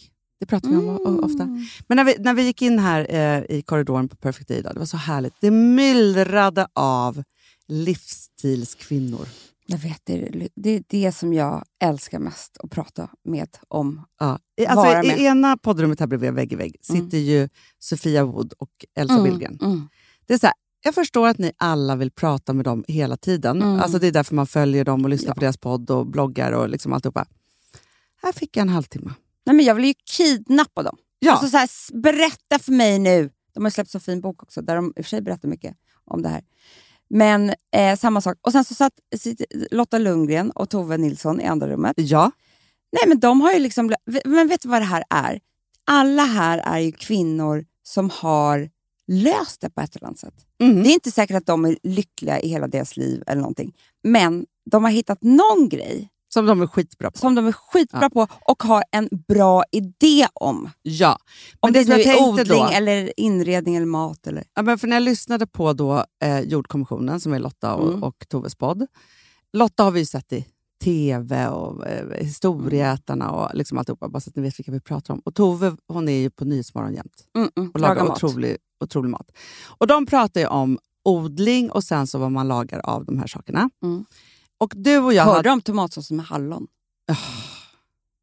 [0.40, 1.24] Det pratar vi om Mm.
[1.24, 1.46] ofta.
[1.88, 4.74] Men när vi, när vi gick in här eh, i korridoren på Perfect Day, idag,
[4.74, 5.34] det var så härligt.
[5.40, 7.22] Det myllrade av
[7.68, 9.28] livsstilskvinnor.
[9.66, 14.02] Jag vet, det är, det är det som jag älskar mest att prata med om.
[14.20, 14.38] Ja.
[14.68, 15.18] Alltså, med.
[15.18, 19.58] I ena poddrummet här bredvid, vägg i vägg, sitter ju Sofia Wood och Elsa Billgren.
[19.62, 19.88] Mm.
[20.26, 20.54] Det är så här,
[20.88, 23.62] jag förstår att ni alla vill prata med dem hela tiden.
[23.62, 23.80] Mm.
[23.80, 25.34] Alltså det är därför man följer dem och lyssnar Ja.
[25.34, 27.26] på deras podd och bloggar och liksom alltihopa.
[28.22, 29.10] Här fick jag en halvtimme.
[29.46, 30.96] Nej, men jag vill ju kidnappa dem.
[31.18, 31.68] Ja, Alltså så här,
[32.02, 33.30] berätta för mig nu.
[33.54, 35.74] De har släppt så fin bok också, där de i och för sig berättar mycket
[36.04, 36.42] om det här.
[37.10, 38.38] Men eh, samma sak.
[38.42, 38.92] Och sen så satt
[39.70, 41.94] Lotta Lundgren och Tove Nilsson i andra rummet.
[41.96, 42.30] ja.
[42.92, 43.94] Nej, men de har ju liksom...
[44.24, 45.40] Men vet du vad det här är?
[45.86, 48.70] Alla här är ju kvinnor som har
[49.06, 50.34] löst det på ett eller annat sätt.
[50.62, 50.82] Mm.
[50.82, 53.72] Det är inte säkert att de är lyckliga i hela deras liv eller någonting.
[54.04, 57.18] Men de har hittat någon grej Som de är skitbra på.
[57.18, 58.10] som de är skitbra Ja.
[58.10, 60.70] på och har en bra idé om.
[60.82, 61.18] Ja.
[61.60, 64.26] Om Men det, det jag är odling då- eller inredning eller mat.
[64.26, 64.44] Eller...
[64.54, 68.02] Ja, men för när jag lyssnade på då, eh, Jordkommissionen, som är Lotta och, Mm.
[68.02, 68.86] och Toves podd.
[69.52, 70.44] Lotta har vi ju sett i
[70.84, 75.14] tv och eh, Historieätarna och liksom alltihopa, bara så att ni vet vilka vi pratar
[75.14, 75.20] om.
[75.24, 77.24] Och Tove hon är ju på Nyhetsmorgon jämt.
[77.36, 79.30] Mm, mm, och lagar laga otrolig, otrolig mat.
[79.66, 83.26] Och de pratar ju om odling och sen så vad man lagar av de här
[83.26, 83.70] sakerna.
[83.82, 84.04] Mm.
[84.58, 85.48] Och du och jag Hörde hade...
[85.48, 86.66] du om tomatsåsen med hallon?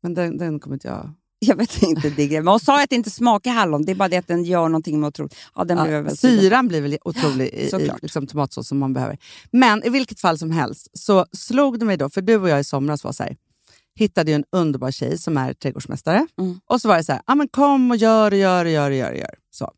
[0.04, 1.14] Men den, den kommer inte jag...
[1.40, 2.10] Jag vet inte.
[2.10, 4.44] Det men hon sa att det inte smakar hallon, det är bara det att den
[4.44, 5.36] gör någonting med otroligt.
[5.56, 6.16] Ja, den Ja, på.
[6.16, 9.18] syran blir väl otrolig i, i liksom tomatsås som man behöver.
[9.52, 12.60] Men i vilket fall som helst så slog det mig då, för du och jag
[12.60, 13.36] i somras var så här,
[13.96, 16.28] hittade ju en underbar tjej som är trädgårdsmästare.
[16.40, 16.60] Mm.
[16.66, 18.92] Och så var det så här, ah, men kom och gör och gör och gör
[18.92, 19.12] och gör.
[19.12, 19.36] Och, gör.
[19.52, 19.72] Så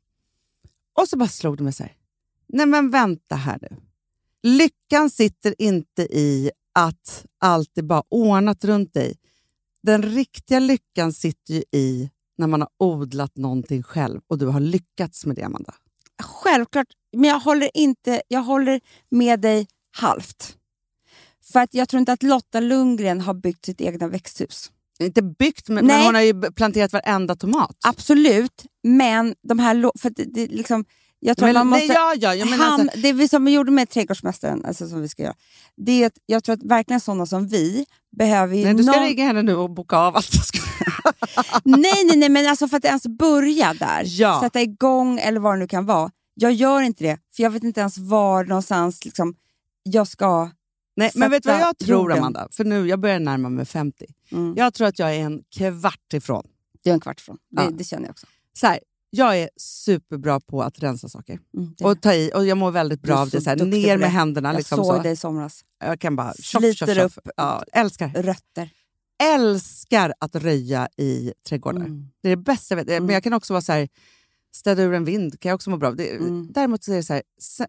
[1.02, 1.94] och så bara slog det mig så här,
[2.48, 3.78] nej men vänta här nu.
[4.44, 9.18] Lyckan sitter inte i att allt är bara ordnat runt dig.
[9.84, 14.60] Den riktiga lyckan sitter ju i när man har odlat någonting själv och du har
[14.60, 15.74] lyckats med det, Amanda.
[16.24, 20.58] Självklart, men jag håller, inte, jag håller med dig halvt.
[21.44, 24.72] För att jag tror inte att Lotta Lundgren har byggt sitt egna växthus.
[25.00, 27.78] Inte byggt, men, men hon har ju planterat varenda tomat.
[27.88, 29.92] Absolut, men de här...
[30.00, 30.86] För det, det, liksom,
[31.20, 31.88] jag tror Men, att man måste...
[31.88, 34.88] nej, ja, ja, jag menar han, alltså, Det vi som vi gjorde med Trädgårdsmästaren, alltså
[34.88, 35.36] som vi ska göra,
[35.78, 37.86] det är att jag tror att verkligen sådana som vi
[38.18, 39.04] behöver ju nej, du ska någon...
[39.04, 40.30] ringa henne nu och boka av allt.
[41.64, 44.40] nej, nej, nej, men alltså för att ens börja där, Ja.
[44.44, 46.12] sätta igång eller vad det nu kan vara.
[46.34, 49.36] Jag gör inte det, för jag vet inte ens var någonstans liksom,
[49.84, 50.50] jag ska...
[50.98, 52.18] Nej, men vet du vad jag tror, jorden.
[52.18, 52.48] Amanda?
[52.52, 54.06] För nu, jag börjar närma mig 50.
[54.32, 54.54] Mm.
[54.58, 56.44] Jag tror att jag är en kvart ifrån.
[56.84, 57.70] Det är en kvart från, det, Ja.
[57.70, 58.28] det känner jag också.
[58.60, 58.80] Så här,
[59.10, 62.32] jag är superbra på att rensa saker Mm, och ta i.
[62.36, 63.42] Och Jag mår väldigt Du bra av det.
[63.42, 64.50] så här, ner med händerna.
[64.50, 65.02] jag Liksom, såg så.
[65.02, 65.62] dig i somras.
[65.80, 66.34] Jag kan bara...
[66.34, 67.18] tjoff, Sliter tjoff, tjoff.
[67.18, 68.10] upp Ja, älskar.
[68.10, 68.70] rötter.
[69.24, 71.80] älskar att röja i trädgårdar.
[71.82, 72.08] Mm.
[72.24, 73.04] Det är det bästa jag vet.
[73.04, 73.88] Men jag kan också vara så här,
[74.52, 75.40] städa ur en vind.
[75.40, 76.18] kan jag också må bra av.
[76.18, 76.52] Mm.
[76.52, 77.24] Däremot så är det så här,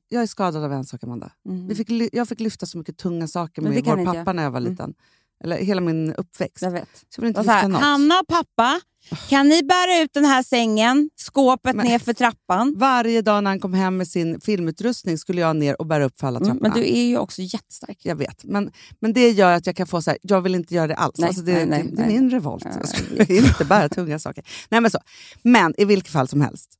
[0.09, 1.33] jag är skadad av en sak, Amanda.
[1.47, 1.69] Mm.
[1.69, 4.37] Vi fick, jag fick lyfta så mycket tunga saker med vår inte pappa jag.
[4.37, 4.95] när jag var Mm.
[5.45, 6.63] Eller hela min uppväxt.
[6.63, 6.89] Jag vet.
[7.09, 7.81] Så jag inte så här, något.
[7.81, 8.81] Hanna och pappa,
[9.29, 12.75] kan ni bära ut den här sängen, skåpet Men- ner för trappan?
[12.77, 16.21] Varje dag när han kom hem med sin filmutrustning skulle jag ner och bära upp
[16.21, 16.69] för alla Mm, trapporna.
[16.75, 17.99] men du är ju också jättestark.
[18.03, 18.71] Jag vet, men,
[19.01, 21.19] men det gör att jag kan få så här, jag vill inte göra det alls.
[21.19, 22.65] Nej, alltså det, nej, nej, det, det är min revolt.
[22.65, 22.89] Ja, Jag
[23.27, 24.45] ska inte bära tunga saker.
[24.69, 24.99] Nej, men, så.
[25.43, 26.71] men i vilket fall som helst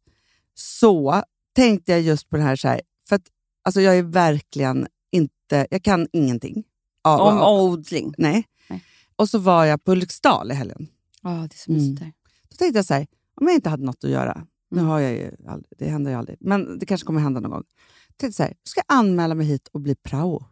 [0.55, 1.23] så
[1.57, 3.23] tänkte jag just på det här, så här för att
[3.65, 6.65] alltså, jag är verkligen inte, jag kan ingenting.
[7.03, 8.15] Av- Om av- odling.
[8.19, 8.45] nej.
[8.71, 8.85] Nej.
[9.17, 10.89] Och så var jag på Ulriksdal i helgen.
[11.23, 11.83] Ja, det är så Mm.
[11.83, 12.13] mysigt där.
[12.51, 13.07] Då tänkte jag så här,
[13.41, 14.91] om jag inte hade något att göra, nu Mm.
[14.91, 17.65] har jag ju aldrig, det händer ju aldrig, men det kanske kommer hända någon gång.
[18.09, 20.45] Jag tänkte så här, ska jag anmäla mig hit och bli prao?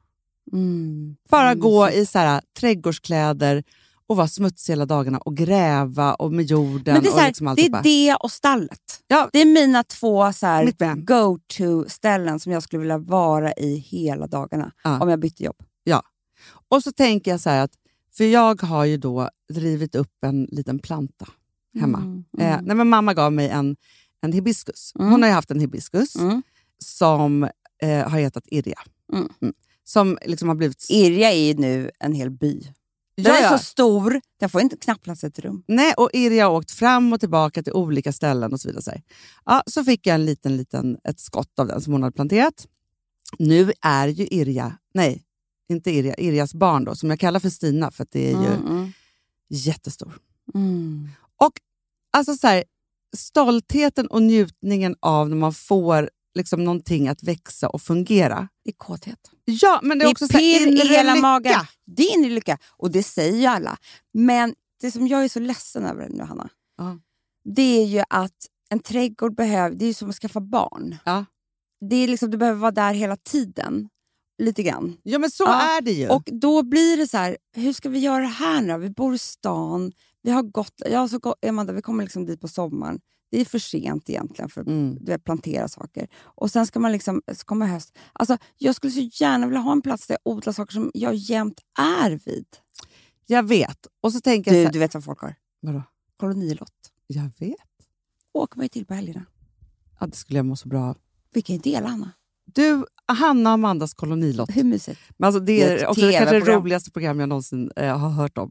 [0.53, 1.17] Mm.
[1.31, 3.65] Bara Vad gå i så här, trädgårdskläder
[4.09, 6.95] och vara smutsig hela dagarna och gräva och med jorden.
[6.95, 8.81] Men det är, så och här, liksom det är det och stallet.
[9.09, 9.29] Ja.
[9.33, 14.73] Det är mina två så här, go-to-ställen som jag skulle vilja vara i hela dagarna
[14.85, 15.01] Ja.
[15.01, 15.57] om jag bytte jobb.
[16.69, 17.73] Och så tänker jag så här att,
[18.17, 21.29] för jag har ju då drivit upp en liten planta
[21.81, 21.99] hemma.
[21.99, 23.77] Mm, Eh, nej, men mamma gav mig en,
[24.21, 24.93] en hibiskus.
[24.99, 25.11] Mm.
[25.11, 26.43] Hon har ju haft en hibiskus Mm.
[26.85, 27.43] som
[27.83, 28.79] eh, har hetat Irja.
[29.13, 29.55] Mm.
[29.85, 30.87] Som liksom har blivit...
[30.91, 32.61] Irja är ju nu en hel by.
[33.17, 33.59] Den Ja, är ja.
[33.59, 35.65] så stor, den får inte knappt plats i ett rum.
[35.69, 38.83] Nej, och Irja har åkt fram och tillbaka till olika ställen och så vidare.
[38.83, 38.93] Så.
[39.45, 42.67] Ja, så fick jag en liten, liten, ett skott av den som hon hade planterat.
[43.39, 45.23] Nu är ju Irja, nej,
[45.69, 48.67] inte Irja, Irjas barn då, som jag kallar för Stina för det är ju Mm,
[48.67, 48.93] mm.
[49.49, 50.19] jättestor.
[50.55, 51.09] Mm.
[52.13, 52.65] Alltså så här,
[53.17, 58.49] stoltheten och njutningen av när man får liksom någonting att växa och fungera.
[58.65, 59.31] Det är kåthet.
[59.45, 61.23] Ja, men det är Det också är så här, pirr i hela lycka.
[61.23, 61.61] magen.
[61.87, 63.77] Det är inre lycka och det säger ju alla.
[64.15, 66.49] Men det som jag är så ledsen över nu, Hanna,
[66.79, 66.99] Ja.
[67.55, 68.37] det är ju att
[68.69, 69.77] en trädgård behöver...
[69.77, 70.97] Det är som att skaffa barn.
[71.05, 71.25] Ja.
[71.91, 73.89] Det är liksom, du behöver vara där hela tiden.
[74.39, 74.97] Lite grann.
[75.03, 76.09] Ja, men så Ja, är det ju.
[76.09, 78.79] Och då blir det så här, hur ska vi göra här nu?
[78.79, 80.83] Vi bor i stan, vi har gått...
[80.91, 83.01] Jag så gått Amanda, vi kommer liksom dit på sommaren.
[83.31, 84.99] Det är för sent egentligen för att Mm.
[85.05, 86.09] vet, plantera saker.
[86.17, 87.99] Och sen ska man liksom, så kommer höst.
[88.13, 91.15] Alltså, jag skulle så gärna vilja ha en plats där jag odlar saker som jag
[91.15, 92.47] jämt är vid.
[93.27, 93.87] Jag vet.
[94.01, 95.35] Och så tänker jag Du, så här, du vet vad folk har?
[95.61, 95.83] Vadå?
[96.17, 96.93] Kolonilott.
[97.07, 97.57] Jag vet.
[98.33, 99.25] åker man ju till på helgerna.
[100.01, 100.99] Ja, det skulle jag må så bra av.
[101.33, 102.11] Vi kan ju dela, Anna.
[102.55, 104.51] Du, Hanna och Amandas kolonilott.
[104.57, 105.01] Hur mysigt?
[105.17, 107.99] Men alltså, det Det är ett också det kanske det roligaste program jag någonsin eh,
[107.99, 108.51] har hört om.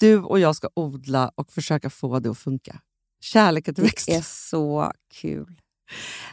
[0.00, 2.80] Du och jag ska odla och försöka få det att funka.
[3.20, 4.12] Kärleken till Det växter.
[4.18, 5.60] är så kul.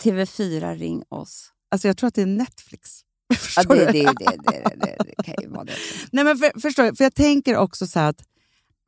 [0.03, 1.51] TV4, ring oss.
[1.71, 2.89] Alltså, jag tror att det är Netflix.
[3.55, 3.91] Ja, det, du?
[3.91, 6.07] det, det, det, det, det kan ju vara det också.
[6.11, 8.23] Nej, men för, förstår jag, för jag tänker också så att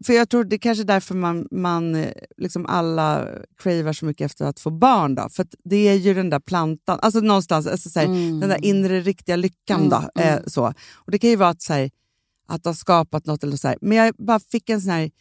[0.05, 3.27] för jag tror det är kanske är därför man, man eh, liksom alla
[3.57, 5.15] cravar så mycket efter att få barn.
[5.15, 5.29] Då.
[5.29, 8.39] För det är ju den där plantan, alltså någonstans, alltså så här, Mm.
[8.39, 9.89] den där inre riktiga lyckan.
[9.89, 10.33] Då, Mm, mm.
[10.37, 10.73] Eh, så.
[10.93, 11.89] Och Det kan ju vara att, så här,
[12.47, 13.43] att ha skapat något.
[13.43, 13.77] Eller så här.
[13.81, 15.11] Men jag bara fick en sån här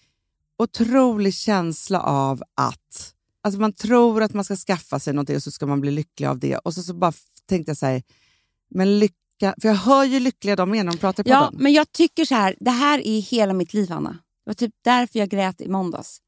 [0.59, 5.51] otrolig känsla av att alltså man tror att man ska skaffa sig någonting och så
[5.51, 6.57] ska man bli lycklig av det.
[6.57, 7.13] Och så, så bara
[7.49, 8.03] tänkte jag så här,
[8.71, 9.55] men lycka...
[9.63, 11.63] För jag hör ju lyckliga de är när de pratar på Ja, podden.
[11.63, 14.17] men jag tycker så här, det här är hela mitt liv, Anna.
[14.49, 16.21] Det var typ därför jag grät i måndags.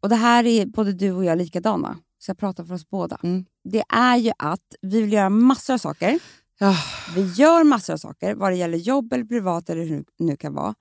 [0.00, 3.18] Och det här är både du och jag likadana, så jag pratar för oss båda.
[3.22, 3.44] Mm.
[3.64, 6.18] Det är ju att vi vill göra massor av saker.
[6.58, 6.76] Ja.
[7.14, 10.36] Vi gör massor av saker, vad det gäller jobb eller privat eller hur det nu
[10.36, 10.74] kan vara.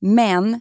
[0.00, 0.60] Men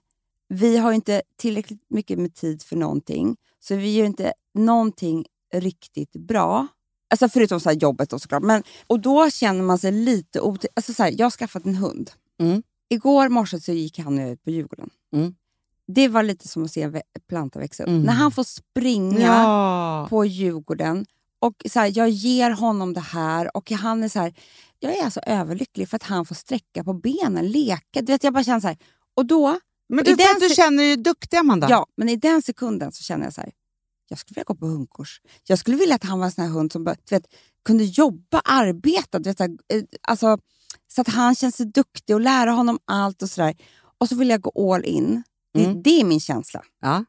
[0.50, 6.12] vi har inte tillräckligt mycket med tid för någonting, så vi gör inte någonting riktigt
[6.12, 6.68] bra.
[7.10, 8.44] Alltså förutom så jobbet då såklart.
[8.44, 10.66] Men, och då känner man sig lite ot...
[10.74, 12.12] Alltså så här, jag har skaffat en hund.
[12.40, 12.64] Mm.
[12.90, 14.90] Igår morse så gick han ut på Djurgården.
[15.14, 15.36] Mm.
[15.94, 17.90] Det var lite som att se en planta växa upp.
[17.90, 18.02] Mm.
[18.02, 20.08] När han får springa Ja.
[20.10, 21.06] på Djurgården
[21.40, 24.34] och så här, jag ger honom det här och han är så här,
[24.80, 28.02] jag är alltså överlycklig för att han får sträcka på benen, leka.
[28.02, 28.78] Du vet, jag bara känner så här,
[29.16, 31.68] och då, Men du, den du känner dig duktig, Amanda.
[31.70, 33.52] ja, men i den sekunden så känner jag så här,
[34.10, 35.22] jag skulle vilja gå på hundkurs.
[35.48, 37.26] Jag skulle vilja att han var en sån här hund som bara, du vet,
[37.66, 40.38] kunde jobba, arbeta, du vet, så, här, eh, alltså,
[40.88, 43.56] så att han känner sig duktig och lära honom allt och sådär.
[43.98, 45.24] Och så vill jag gå all in.
[45.54, 45.82] Det, Mm.
[45.84, 46.62] det är min känsla.
[46.82, 47.06] Ja.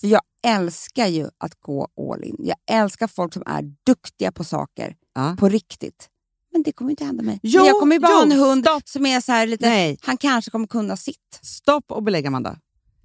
[0.00, 2.36] För jag älskar ju att gå all in.
[2.38, 5.36] Jag älskar folk som är duktiga på saker Ja.
[5.38, 6.08] på riktigt.
[6.52, 7.40] Men det kommer inte hända mig.
[7.42, 8.88] Jo, Men jag kommer ju bara ha en jo, hund stopp.
[8.88, 9.68] som är så här lite...
[9.68, 11.38] Nej, Han kanske kommer kunna sitt.
[11.42, 12.58] stopp och belägg, Amanda.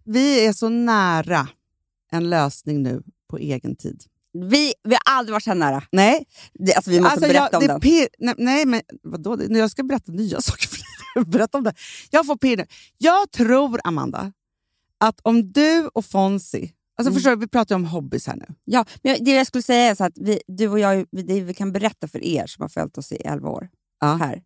[0.06, 1.48] Vi är så nära
[2.12, 4.04] en lösning nu på egen tid.
[4.34, 5.84] Vi, vi har aldrig varit så här nära.
[5.92, 7.80] Nej, Det, alltså, vi måste alltså, berätta jag, om det den.
[7.82, 9.36] Pir, nej, nej, men vadå?
[9.36, 11.26] Det- Jag ska berätta nya saker för dig.
[11.26, 11.74] Berätta om det.
[12.10, 12.66] Jag får pirr.
[12.98, 14.32] Jag tror, Amanda,
[15.02, 16.72] att om du och Fonzie...
[16.98, 17.14] Alltså Mm.
[17.14, 18.46] förstår du, vi pratar om hobbys här nu.
[18.66, 21.24] Ja, men jag- det jag skulle säga är så att vi, du och jag, vi-
[21.24, 23.70] det vi kan berätta för er som har följt oss i 11 år
[24.02, 24.08] Ja.
[24.16, 24.44] här,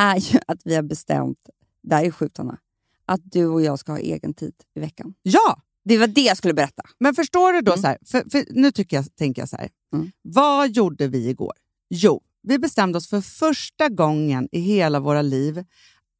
[0.00, 1.38] är ju att vi har bestämt,
[1.82, 2.58] där är sjukt Anna,
[3.06, 5.14] att du och jag ska ha egen tid i veckan.
[5.22, 6.82] Ja, Det var det jag skulle berätta.
[6.98, 7.82] men förstår du då, Mm.
[7.82, 9.68] så här, för, för nu tycker jag, tänker jag så här.
[9.94, 10.10] Mm.
[10.22, 11.52] Vad gjorde vi igår?
[11.90, 15.64] Jo, vi bestämde oss för första gången i hela våra liv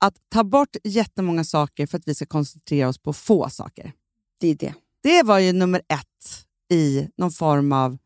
[0.02, 3.92] att ta bort jättemånga saker för att vi ska koncentrera oss på få saker.
[4.40, 4.74] Det är det.
[5.02, 7.98] Det var ju nummer ett i någon form av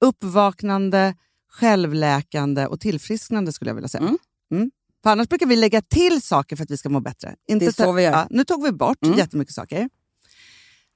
[0.00, 1.14] uppvaknande,
[1.50, 4.02] självläkande och tillfrisknande skulle jag vilja säga.
[4.02, 4.18] Mm.
[4.52, 4.70] Mm.
[5.02, 7.34] För annars brukar vi lägga till saker för att vi ska må bättre.
[7.48, 8.12] Inte Det är så vi gör.
[8.12, 9.18] Ja, nu tog vi bort Mm.
[9.18, 9.88] jättemycket saker.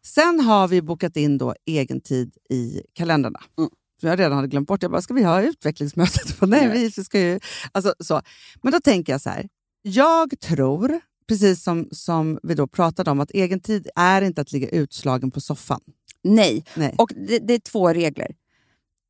[0.04, 3.40] Sen har vi bokat in då egen tid i kalendrarna.
[3.58, 3.70] Mm.
[4.00, 4.82] Som jag redan hade glömt bort.
[4.82, 6.40] Jag bara, ska vi ha utvecklingsmötet?
[6.40, 6.92] Nej, Nej.
[6.96, 7.40] vi ska ju...
[7.72, 8.22] Alltså, så.
[8.62, 9.48] Men då tänker jag så här.
[9.82, 14.52] Jag tror, precis som, som vi då pratade om, att egen tid är inte att
[14.52, 15.80] ligga utslagen på soffan.
[16.22, 16.94] Nej, Nej.
[16.98, 18.34] och det, det är två regler.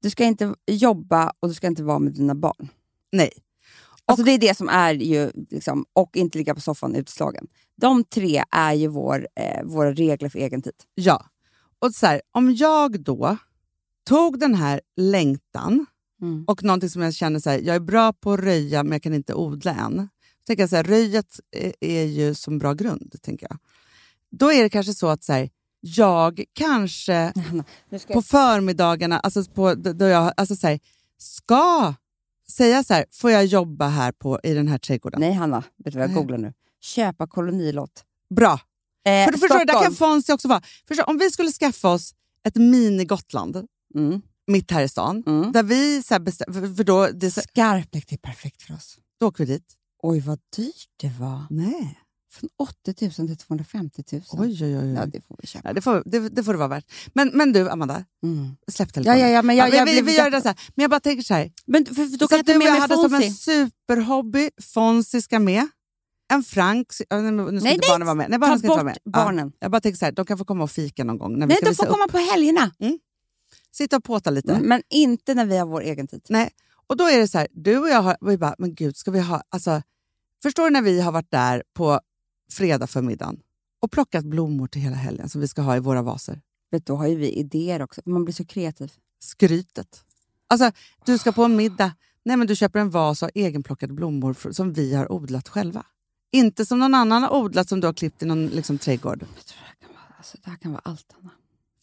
[0.03, 2.69] Du ska inte jobba och du ska inte vara med dina barn.
[3.13, 3.31] Nej.
[4.05, 7.47] Alltså det är det som är ju, liksom, och inte ligga på soffan utslagen.
[7.77, 10.73] De tre är ju vår, eh, våra regler för egen tid.
[10.95, 11.27] Ja.
[11.79, 13.37] Och så här, om jag då
[14.09, 15.87] tog den här längtan
[16.23, 16.45] Mm.
[16.47, 19.03] och någonting som jag känner så här, jag är bra på att röja men jag
[19.03, 20.09] kan inte odla än.
[20.47, 23.59] Tänker jag så här, röjet är, är ju som bra grund, tänker jag.
[24.31, 27.33] Då är det kanske så att så här, jag kanske
[28.13, 30.81] på förmiddagarna, alltså på, då jag alltså så här,
[31.19, 31.95] ska
[32.51, 35.21] säga så här, får jag jobba här på, i den här trädgården?
[35.21, 36.53] Nej Hanna, vet du vad jag googlar nu?
[36.81, 38.05] Köpa kolonilott.
[38.35, 38.53] Bra.
[39.07, 39.95] Eh, För, förstår där kan.
[39.95, 40.63] Fonzie också vara.
[40.89, 42.15] Förstår, om vi skulle skaffa oss
[42.45, 44.23] ett mini-Gotland Mm.
[44.47, 45.53] mitt här i stan, Mm.
[45.53, 48.99] där vi så här bestäm, för, då, det, så, Skarpnäck, är perfekt för oss.
[49.21, 49.75] då åker vi dit.
[50.03, 51.47] Oj, vad dyrt det var.
[51.51, 51.99] Nej.
[52.33, 54.23] Från 80 000 till 250 000.
[54.33, 54.93] Oj, oj, oj.
[54.93, 55.69] Ja, det får vi köpa.
[55.69, 56.93] Ja, det, får, det, det får det vara värt.
[57.15, 58.57] Men, men du, Amanda, Mm.
[58.71, 59.21] släpp Ja, telefonen.
[59.21, 60.59] ja, ja, men jag, Ja, jag vi, blev vi gör det så här.
[60.75, 61.53] Men jag bara tänker så här.
[61.67, 64.51] Men för, för då så kan du och jag hade som en superhobby.
[64.75, 65.69] Fonzie ska med.
[66.33, 66.87] En Frank...
[67.09, 68.31] ja, Nu ska Nej, inte barnen vara med.
[68.31, 68.99] Nej, barnen ta bort med.
[69.05, 69.53] Ja, barnen.
[69.59, 71.39] jag bara tänker så här, de kan få komma och fika någon gång.
[71.39, 71.91] När vi Nej, de får upp.
[71.93, 72.71] komma på helgerna.
[73.73, 74.53] Sitta och påta lite.
[74.53, 76.27] Mm, Men inte när vi har vår egen tid.
[76.29, 76.51] Nej.
[76.87, 79.11] Och då är det så här, du och jag har, vi bara, men gud, ska
[79.11, 79.43] vi ha...
[79.49, 79.83] Alltså,
[80.43, 82.01] förstår du när vi har varit där på
[82.51, 83.41] fredag förmiddagen
[83.81, 86.41] och plockat blommor till hela helgen som vi ska ha i våra vaser?
[86.71, 88.01] Vet, du, då har ju vi idéer också.
[88.05, 88.93] Man blir så kreativ.
[89.19, 90.05] Skrytet.
[90.47, 90.73] Alltså,
[91.05, 91.93] du ska på en middag.
[92.25, 95.87] Nej, men du köper en vas av egenplockade blommor som vi har odlat själva.
[96.33, 99.27] Inte som någon annan har odlat som du har klippt i någon liksom, trädgård.
[99.37, 101.31] Jag tror det, här kan vara, alltså, det här kan vara allt, Hanna.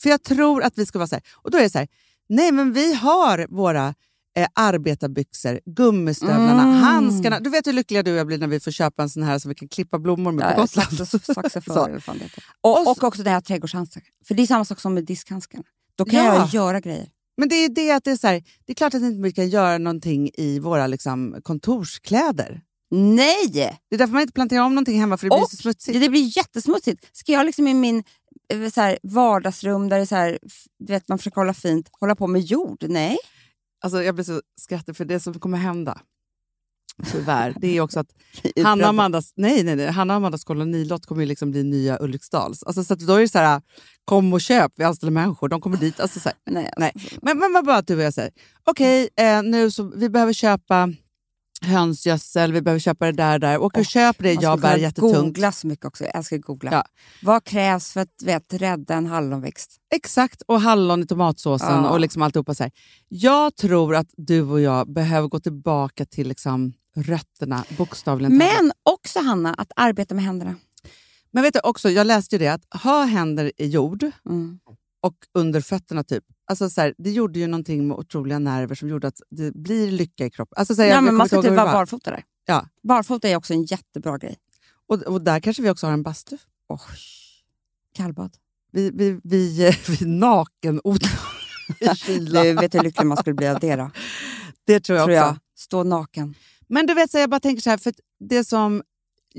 [0.01, 1.24] För jag tror att vi ska vara så här.
[1.32, 1.88] Och då är det så här,
[2.30, 3.95] nej men vi har våra
[4.38, 6.76] eh, arbetarbyxor, gummistövlarna, Mm.
[6.76, 7.40] handskarna.
[7.40, 9.40] Du vet hur lyckliga du och jag blir när vi får köpa en sån här
[9.40, 10.90] som vi kan klippa blommor med på Gotland.
[12.04, 12.30] fan det.
[12.62, 14.04] Och, Och så- och också det här trädgårdshandskar.
[14.28, 15.64] För det är samma sak som med diskhandskarna.
[15.98, 16.36] Då kan Ja.
[16.36, 17.08] jag göra grejer.
[17.38, 19.32] Men det är det att det är så här, det är klart att inte vi
[19.32, 22.62] kan göra någonting i våra liksom, kontorskläder.
[22.92, 23.80] Nej!
[23.90, 26.00] Det är därför man inte planterar om någonting hemma för det blir Och så smutsigt.
[26.02, 27.18] Det blir jättesmutsigt.
[27.18, 28.04] Ska jag liksom i min
[28.54, 30.40] eh, så här, vardagsrum där det är så här,
[30.88, 32.86] vet, man försöker hålla fint, hålla på med jord?
[32.90, 33.18] Nej.
[33.82, 36.02] Alltså, jag blir så skrattig för det som kommer hända,
[37.12, 38.08] tyvärr, det är också att
[38.64, 41.98] Hanna och Amandas, nej, nej, nej, Hanna och Amandas kolonilott kommer ju liksom bli nya
[42.02, 42.64] Ulriksdals.
[42.64, 43.62] Alltså, så då är det så här,
[44.06, 46.00] kom och köp, vi anställer människor, de kommer dit.
[46.00, 46.38] Alltså, så här.
[46.46, 46.94] Nej, Nej.
[47.22, 48.32] Men, men vad bara du och jag säger,
[48.64, 50.94] okej, eh, nu så, vi behöver köpa
[51.62, 53.57] hönsgödsel, vi behöver köpa det där där.
[53.57, 55.16] Åk och Åh, köp det, jag bär jättetungt.
[55.16, 56.03] googla så mycket också.
[56.03, 56.72] Jag älskar att googla.
[56.72, 56.84] Ja.
[57.22, 59.78] Vad krävs för att vet, rädda en hallonväxt?
[59.95, 61.89] Exakt, och hallon i tomatsåsen Ja.
[61.89, 62.53] och liksom alltihopa.
[62.55, 62.72] Så här.
[63.07, 68.38] Jag tror att du och jag behöver gå tillbaka till liksom rötterna, bokstavligen.
[68.38, 70.55] Men också Hanna, att arbeta med händerna.
[71.32, 74.60] Men vet du också, jag läste ju det att ha händer i jord Mm.
[75.01, 76.24] och under fötterna typ.
[76.50, 79.91] Alltså så här, det gjorde ju någonting med otroliga nerver som gjorde att det blir
[79.91, 80.54] lycka i kroppen.
[80.60, 81.74] Alltså så här, Ja, jag- men man ska typ vara var.
[81.74, 82.24] barfota där.
[82.45, 82.68] Ja.
[82.84, 84.38] Barfota är också en jättebra grej.
[84.88, 86.38] Och, och där kanske vi också har en bastu.
[86.70, 86.80] Oj.
[87.95, 88.32] Kallbad.
[88.72, 91.20] Vi, vi, vi, vi nakenodlar
[91.80, 92.43] i kyla.
[92.43, 93.91] Du vet hur lycklig man skulle bli av det då?
[94.66, 95.26] Det tror jag Tror också.
[95.28, 95.38] jag.
[95.58, 96.36] Stå naken.
[96.68, 98.84] Men du vet, så jag bara tänker så här, för det som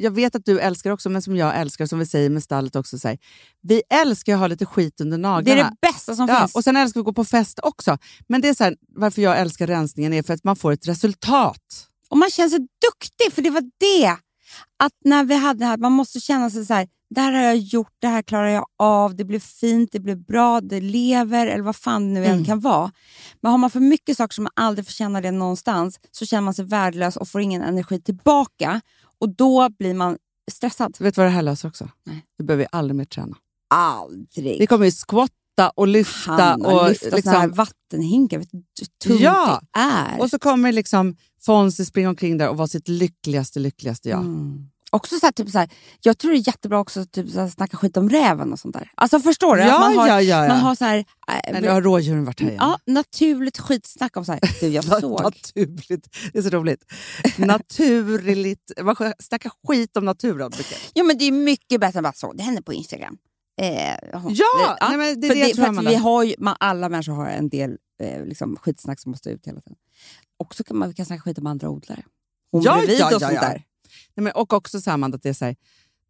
[0.00, 2.76] jag vet att du älskar också, men som jag älskar, som vi säger med stallet
[2.76, 3.18] också, så här,
[3.62, 5.60] vi älskar att ha lite skit under Det naglarna.
[5.60, 6.54] är det bästa som Ja, finns.
[6.54, 7.98] och sen älskar vi att gå på fest också.
[8.28, 10.88] Men det är så här, varför jag älskar rensningen är för att man får ett
[10.88, 11.86] resultat.
[12.08, 14.16] Och man känner sig duktig, för det var det.
[14.82, 17.42] Att när vi hade det här, man måste känna sig så här, det här har
[17.42, 21.46] jag gjort, det här klarar jag av, det blev fint, det blev bra, det lever,
[21.46, 22.44] eller vad fan det nu än Mm.
[22.44, 22.92] kan vara.
[23.40, 26.40] Men har man för mycket saker som man aldrig får känna det någonstans, så känner
[26.42, 28.80] man sig värdelös och får ingen energi tillbaka.
[29.20, 30.18] Och då blir man
[30.52, 30.96] stressad.
[31.00, 31.88] Vet du vad det här löser också?
[32.04, 32.24] Nej.
[32.38, 33.36] Vi behöver aldrig mer träna.
[33.74, 34.58] Aldrig.
[34.58, 36.30] Vi kommer ju squatta och lyfta.
[36.30, 38.38] Hanna, och, lyfta liksom, här vattenhinkar.
[38.38, 39.60] Vet du hur tungt Ja.
[39.72, 40.20] det är?
[40.20, 44.20] och så kommer liksom Fonzie springa omkring där och vara sitt lyckligaste, lyckligaste jag.
[44.20, 44.70] Mm.
[44.92, 45.68] Också så här, typ så här,
[46.02, 48.58] jag tror det är jättebra också att typ, så här, snacka skit om räven och
[48.58, 48.90] sånt där.
[48.94, 49.62] Alltså förstår du?
[49.62, 50.48] Ja, man har, ja, ja, ja.
[50.48, 51.04] Man har så här,
[51.52, 52.58] äh, nu har rådjuren varit här igen.
[52.60, 55.22] ja, naturligt skitsnack om så här, du jag såg.
[55.22, 56.08] Naturligt.
[56.32, 56.84] Det är så roligt.
[57.36, 58.70] Naturligt.
[58.82, 60.50] Man Snacka skit om naturen.
[60.94, 63.18] Ja, men det är mycket bättre än bara så, det händer på Instagram.
[63.62, 65.90] Eh, hon- Ja, nej, men det är för det jag tror, för Amanda.
[65.90, 69.46] vi har ju, man, alla människor har en del eh, liksom, skitsnack som måste ut
[69.46, 69.76] hela tiden.
[70.38, 72.02] Och så kan man kan snacka skit om andra odlare.
[72.52, 73.40] Hon Ja, bredvid ja, och ja, sånt ja.
[73.40, 73.64] där.
[74.20, 75.56] Nej, men, och också samma att det är så här,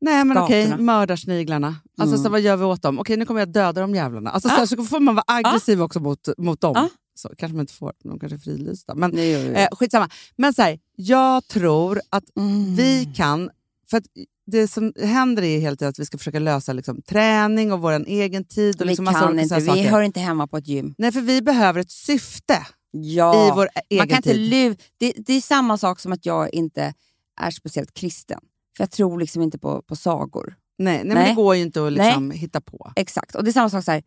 [0.01, 0.83] nej men okej, Skatorna.
[0.93, 1.77] mördarsniglarna.
[1.99, 2.25] Alltså, Mm.
[2.25, 2.99] så vad gör vi åt dem?
[2.99, 4.31] Okej, nu kommer jag döda de jävlarna.
[4.31, 4.59] Alltså, så, Ja.
[4.59, 6.73] här, så får man vara aggressiv också mot, mot dem.
[6.77, 6.89] Ja.
[7.15, 8.95] Så, kanske man inte får, de kanske är frilysta.
[8.95, 9.53] Men Nej, jo, jo.
[9.55, 10.09] eh, skitsamma.
[10.37, 12.75] Men så här, jag tror att Mm.
[12.77, 13.51] vi kan,
[13.91, 14.05] för att
[14.47, 17.93] det som händer är helt enkelt att vi ska försöka lösa liksom, träning och vår
[18.07, 18.75] egen tid.
[18.75, 19.91] Och vi liksom massa kan inte, vi saker.
[19.91, 20.95] hör inte hemma på ett gym.
[20.99, 24.53] Nej, för vi behöver ett syfte Ja, i vår egen man kan inte tid.
[24.53, 26.95] lu- det, det är samma sak som att jag inte
[27.41, 28.41] är speciellt kristen.
[28.77, 30.55] För jag tror liksom inte på, på sagor.
[30.79, 31.29] Nej, nej, men Nej.
[31.29, 32.93] det går ju inte att liksom hitta på.
[32.97, 33.35] Exakt.
[33.35, 34.03] Och det är samma sak så här.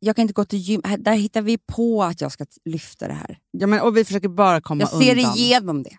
[0.00, 0.82] Jag kan inte gå till gym.
[0.98, 3.38] Där hittar vi på att jag ska lyfta det här.
[3.50, 5.36] Ja, men, och vi försöker bara komma Jag ser undan.
[5.36, 5.96] igenom det.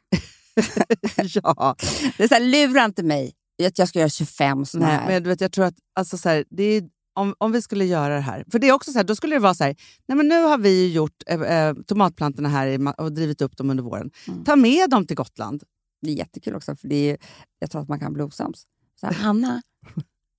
[1.34, 1.76] ja.
[2.18, 3.34] det är så här, lura inte mig
[3.68, 5.08] att jag ska göra 25 såna Nej, här.
[5.08, 6.84] men du vet, jag tror att alltså, så här, det är,
[7.16, 9.36] om, om vi skulle göra det här, för det är också så här, då skulle
[9.36, 9.76] det vara så här,
[10.08, 13.70] nej men nu har vi gjort eh, eh, tomatplantorna här i, och drivit upp dem
[13.70, 14.12] under våren.
[14.28, 14.44] Mm.
[14.44, 15.64] Ta med dem till Gotland.
[16.02, 17.18] Det är jättekul också, för det är,
[17.60, 18.64] jag tror att man kan bli osams.
[19.00, 19.62] Så här, Hanna,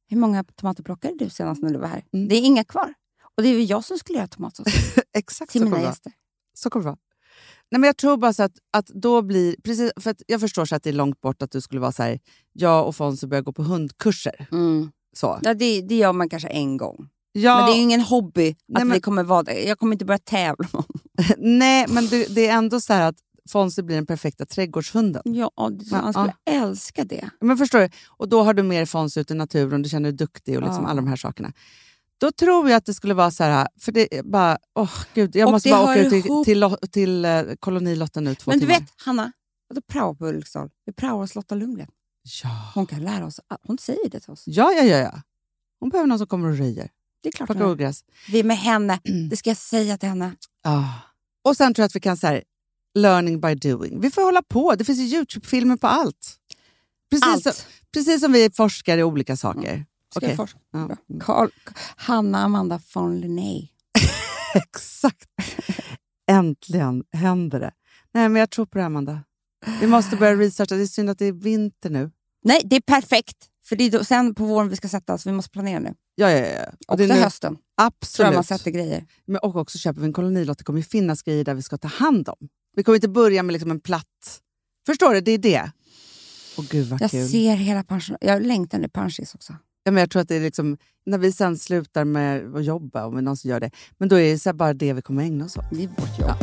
[0.08, 2.04] hur många tomater plockade du senast när du var här?
[2.12, 2.28] Mm.
[2.28, 2.94] Det är inga kvar.
[3.36, 4.66] Och det är ju jag som skulle göra tomatsås
[5.12, 6.12] Exakt till så mina gäster.
[6.54, 6.98] Så kommer det vara.
[7.70, 9.56] Nej, men jag tror bara så att, att då blir...
[9.64, 11.92] Precis, för att jag förstår så att det är långt bort att du skulle vara
[11.92, 12.20] så här,
[12.52, 14.48] jag och Fonzie börjar gå på hundkurser.
[14.52, 14.90] Mm.
[15.16, 15.38] Så.
[15.42, 17.08] Ja, det, det gör man kanske en gång.
[17.32, 19.52] Ja, Men det är ju ingen hobby att Nej, men- vi kommer vara.
[19.54, 20.68] Jag kommer inte börja tävla.
[21.38, 23.16] nej, men det, det är ändå så här att
[23.50, 25.22] Fonzie blir den perfekta trädgårdshunden.
[25.24, 27.30] Ja, Ja, han skulle älska det.
[27.40, 27.88] Men förstår du?
[28.08, 30.82] Och då har du mer Fonzie ute i naturen, du känner dig duktig och liksom
[30.84, 30.90] Ja.
[30.90, 31.52] alla de här sakerna.
[32.18, 35.36] Då tror jag att det skulle vara så här, för det är bara, åh gud,
[35.36, 38.58] jag Och måste bara åka ut till, ihop- till, till, eh, kolonilotten nu två Men
[38.60, 38.80] du timmar.
[38.80, 39.32] vet, Hanna,
[39.68, 40.70] vadå prao på Ulriksdal?
[40.86, 41.88] Vi praoar hos Lotta Lundgren.
[42.42, 42.70] Ja.
[42.74, 43.40] Hon kan lära oss.
[43.66, 44.42] Hon säger det till oss.
[44.46, 45.22] ja, ja, ja, ja.
[45.80, 46.90] Hon behöver någon som kommer och röjer.
[47.22, 48.04] Det är klart Plockar ogräs.
[48.30, 49.00] Vi är med henne.
[49.30, 50.32] Det ska jag säga till henne.
[50.64, 50.84] Ah.
[51.44, 52.42] Och sen tror jag att vi kan så här,
[52.94, 54.00] learning by doing.
[54.00, 54.74] Vi får hålla på.
[54.74, 56.36] Det finns ju Youtube-filmer på allt.
[57.10, 57.42] Precis, Allt.
[57.42, 57.52] Som,
[57.92, 59.84] precis som vi forskar i olika saker.
[60.10, 60.28] Ska Okej.
[60.28, 60.58] jag forska?
[60.72, 60.96] Ja.
[61.20, 61.50] Carl,
[61.96, 63.68] Hanna Amanda von Linné.
[64.54, 65.28] Exakt.
[66.30, 67.72] Äntligen händer det.
[68.12, 69.22] Nej, men jag tror på det, Amanda.
[69.80, 70.74] Vi måste börja researcha.
[70.74, 72.10] Det är synd att det är vinter nu.
[72.44, 73.36] Nej, det är perfekt.
[73.64, 75.26] För det är då, sen på våren vi ska sätta oss.
[75.26, 75.94] Vi måste planera nu.
[76.14, 76.64] Ja, ja, ja.
[76.88, 77.54] Och Också nu, hösten.
[77.56, 78.34] Tror jag absolut.
[78.34, 79.06] man sätter grejer.
[79.26, 80.58] Men, och också köper vi en kolonilott.
[80.58, 82.48] Det kommer finnas grejer där vi ska ta hand om.
[82.76, 84.40] Vi kommer inte börja med liksom en platt...
[84.86, 85.20] Förstår du?
[85.20, 85.70] Det är det.
[86.58, 87.28] Åh gud vad Jag kul.
[87.28, 88.16] ser hela pension.
[88.20, 89.56] Jag längtar nu pensionist också.
[89.84, 93.06] Ja, men jag tror att det är liksom, när vi sen slutar med att jobba,
[93.06, 95.22] om vi någonsin gör det, men då är det så här bara det vi kommer
[95.22, 95.64] ägna oss åt.
[95.72, 96.36] Det är vårt jobb.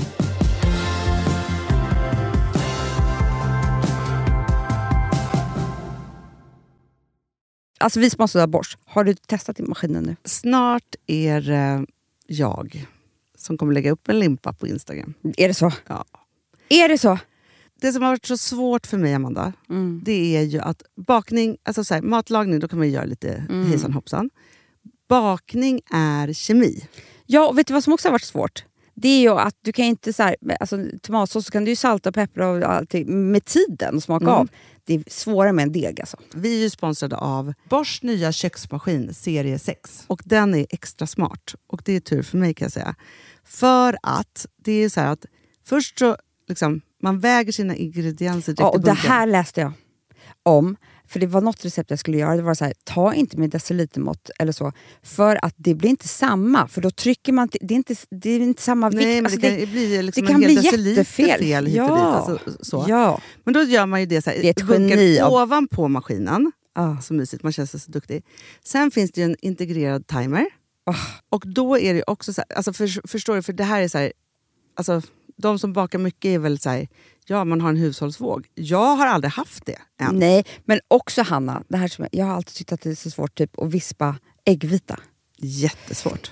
[7.80, 10.16] Alltså vi som har sådär borst, har du testat i maskinen nu?
[10.24, 11.86] Snart är det
[12.28, 12.88] jag
[13.48, 15.14] som kommer lägga upp en limpa på Instagram.
[15.38, 15.72] Är det så?
[15.88, 16.06] Ja.
[16.70, 17.20] Är det så?
[17.82, 20.02] Det som har varit så svårt för mig, Amanda, Mm.
[20.06, 23.30] det är ju att bakning, alltså så här, matlagning, då kan man ju göra lite
[23.50, 23.66] Mm.
[23.70, 24.30] hejsan hoppsan.
[25.10, 26.88] Bakning är kemi.
[27.26, 28.64] Ja, och vet du vad som också har varit svårt?
[28.96, 31.76] Det är ju att du kan inte så här, alltså, tomatsås så kan du ju
[31.76, 34.36] salta och peppra och allting med tiden och smaka Mm.
[34.36, 34.48] av.
[34.86, 36.18] Det är svårare med en deg alltså.
[36.34, 40.04] Vi är ju sponsrade av Bosch nya köksmaskin serie 6.
[40.08, 41.56] Och den är extra smart.
[41.68, 42.96] Och det är tur för mig kan jag säga.
[43.48, 45.26] För att det är så här att
[45.66, 46.18] först så
[46.48, 49.12] liksom, man väger sina ingredienser direkt Ja, i och det bunken.
[49.12, 49.72] här läste jag
[50.44, 50.76] om.
[51.10, 52.36] För det var något recept jag skulle göra.
[52.36, 54.72] Det var så här, ta inte med decilitermått eller så.
[55.04, 56.68] För att det blir inte samma.
[56.68, 57.50] För då trycker man...
[57.62, 59.02] Det är inte, det är inte samma vikt.
[59.02, 61.40] Nej, men Alltså, det det, kan bli liksom det kan bli jättefel.
[61.40, 61.84] fel Ja.
[61.84, 61.92] dit.
[61.92, 62.86] Alltså, så.
[62.88, 63.22] Ja.
[63.44, 66.52] Men då gör man ju det så här, Det är ett geni av- ovanpå maskinen.
[66.76, 67.02] Ah.
[67.02, 68.24] Så mysigt, man känns så duktig.
[68.64, 70.46] Sen finns det ju en integrerad timer.
[70.88, 70.96] Ah.
[71.30, 73.88] Och då är det också så här, alltså för, förstår du, för det här är
[73.88, 74.14] så här,
[74.76, 75.02] alltså
[75.38, 76.88] de som bakar mycket är väl så här,
[77.26, 78.48] ja man har en hushållsvåg.
[78.56, 80.16] Jag har aldrig haft det än.
[80.16, 81.64] Nej, men också Hanna.
[81.68, 83.72] Det här som jag, jag har alltid tyckt att det är så svårt typ, att
[83.72, 84.16] vispa
[84.46, 85.00] äggvita.
[85.38, 86.32] Jättesvårt.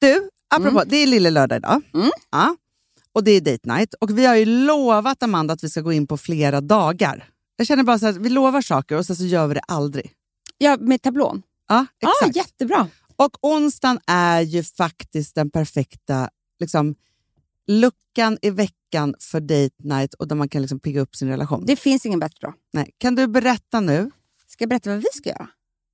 [0.00, 1.82] Du, apropå, det är lille lördag idag.
[1.94, 2.10] Mm.
[2.30, 2.56] Ja.
[3.12, 3.94] Och det är date night.
[3.94, 7.28] Och vi har ju lovat Amanda att vi ska gå in på flera dagar.
[7.56, 10.12] Jag känner bara så att vi lovar saker och sen så gör vi det aldrig.
[10.58, 11.42] Ja, med tablån.
[11.68, 12.36] Ja, exakt.
[12.36, 12.88] jättebra.
[13.16, 16.30] Och onsdagen är ju faktiskt den perfekta
[16.60, 16.94] liksom,
[17.66, 21.64] luckan i veckan för date night och där man kan liksom pigga upp sin relation.
[21.66, 22.54] Det finns ingen bättre dag.
[22.72, 22.90] Nej.
[22.98, 24.10] Kan du berätta nu?
[24.46, 25.48] Ska jag berätta vad vi ska göra?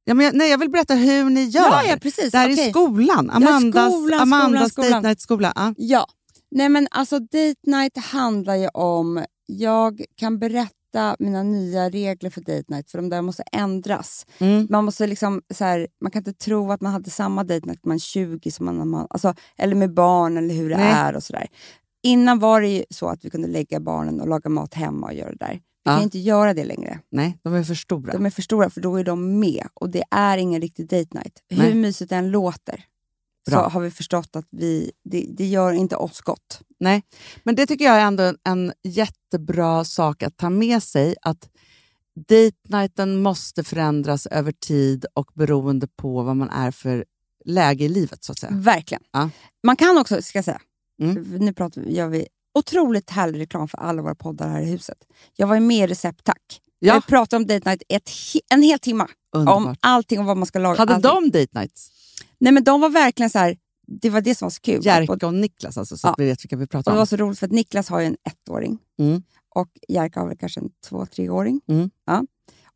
[0.09, 1.63] Ja, men jag, nej, jag vill berätta hur ni gör.
[1.63, 2.33] Ja, ja precis.
[2.33, 2.67] Det här Okej.
[2.67, 3.31] är skolan.
[3.31, 5.53] Amandas, skolan, Amandas skolan, date night skola.
[5.57, 5.75] Ja.
[5.77, 6.07] Ja.
[6.51, 12.41] Nej men alltså date night handlar ju om, jag kan berätta mina nya regler för
[12.41, 14.27] date night för de där måste ändras.
[14.39, 14.67] Mm.
[14.71, 17.85] Man måste liksom så här, man kan inte tro att man hade samma date night
[17.85, 20.93] när man är 20 som man, alltså, eller med barn eller hur det Nej.
[20.93, 21.47] är och sådär.
[22.03, 25.15] Innan var det ju så att vi kunde lägga barnen och laga mat hemma och
[25.15, 25.61] göra det där.
[25.87, 25.95] Ja.
[25.95, 27.01] kan inte göra det längre.
[27.11, 28.13] Nej, de är för stora.
[28.13, 31.19] De är för stora för då är de med och det är ingen riktig date
[31.19, 31.43] night.
[31.51, 31.67] Nej.
[31.69, 32.85] Hur mysigt det än låter
[33.49, 33.69] så Bra.
[33.69, 36.61] har vi förstått att vi, det, det gör inte oss gott.
[36.81, 37.03] Nej,
[37.45, 41.15] men det tycker jag är ändå en, en jättebra sak att ta med sig.
[41.23, 41.49] Att
[42.29, 47.05] date nighten måste förändras över tid och beroende på vad man är för
[47.45, 48.25] läge i livet.
[48.25, 48.53] så att säga.
[48.55, 49.03] Verkligen.
[49.13, 49.31] Ja.
[49.63, 50.61] Man kan också, ska jag säga,
[51.03, 51.23] Mm.
[51.39, 52.27] nu pratar, gör vi
[52.59, 54.99] otroligt härlig reklam för alla våra poddar här i huset.
[55.37, 56.61] Jag var ju med i Recept Tack.
[56.79, 56.95] Ja.
[56.95, 58.11] Jag pratade om date night ett,
[58.51, 59.07] en hel timme.
[59.35, 59.79] Om Underbart.
[59.81, 60.79] allting och vad man ska laga.
[60.79, 61.31] Hade allting.
[61.33, 61.91] de date nights?
[62.39, 63.57] Nej men de var verkligen så här.
[64.01, 64.85] det var det som var så kul.
[64.87, 66.13] Jerka och Niklas, alltså, så Ja.
[66.13, 66.99] att vi vet vilka vi och pratar det om.
[66.99, 69.23] var så roligt för att Niklas har ju en ettåring Mm.
[69.55, 71.61] och Jerka har väl kanske en två, treåring.
[71.69, 71.91] Mm.
[72.07, 72.25] Ja.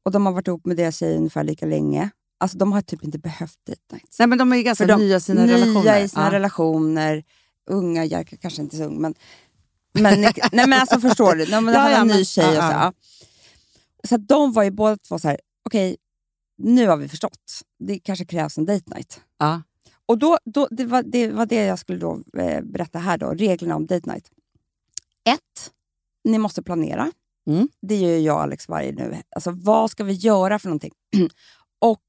[0.03, 2.11] Och de har varit ihop med deras tjej ungefär lika länge.
[2.41, 4.19] Alltså de har typ inte behövt date nights.
[4.19, 6.01] Nej, men de är ju ganska För nya i sina nya relationer.
[6.05, 6.33] i sina Ja.
[6.33, 7.25] relationer.
[7.71, 9.15] Unga, Jerka kanske inte så ung, men
[9.93, 12.55] Men, nej men alltså förstår du, nej, men han ja, är en ny tjej och
[12.55, 12.71] så.
[12.71, 12.93] ja.
[14.09, 15.97] Så de var ju båda två så här, okej,
[16.59, 17.61] nu har vi förstått.
[17.79, 19.21] Det kanske krävs en date night.
[19.39, 19.63] Ja.
[20.07, 23.31] Och då, då, det, var, det var det jag skulle då, eh, berätta här, då,
[23.31, 24.31] reglerna om date night.
[25.25, 25.73] Ett,
[26.25, 27.13] ni måste planera.
[27.47, 27.69] Mm.
[27.83, 29.23] Det gör jag och Alex varje nu.
[29.31, 30.93] Alltså, vad ska vi göra för någonting?
[31.79, 32.03] och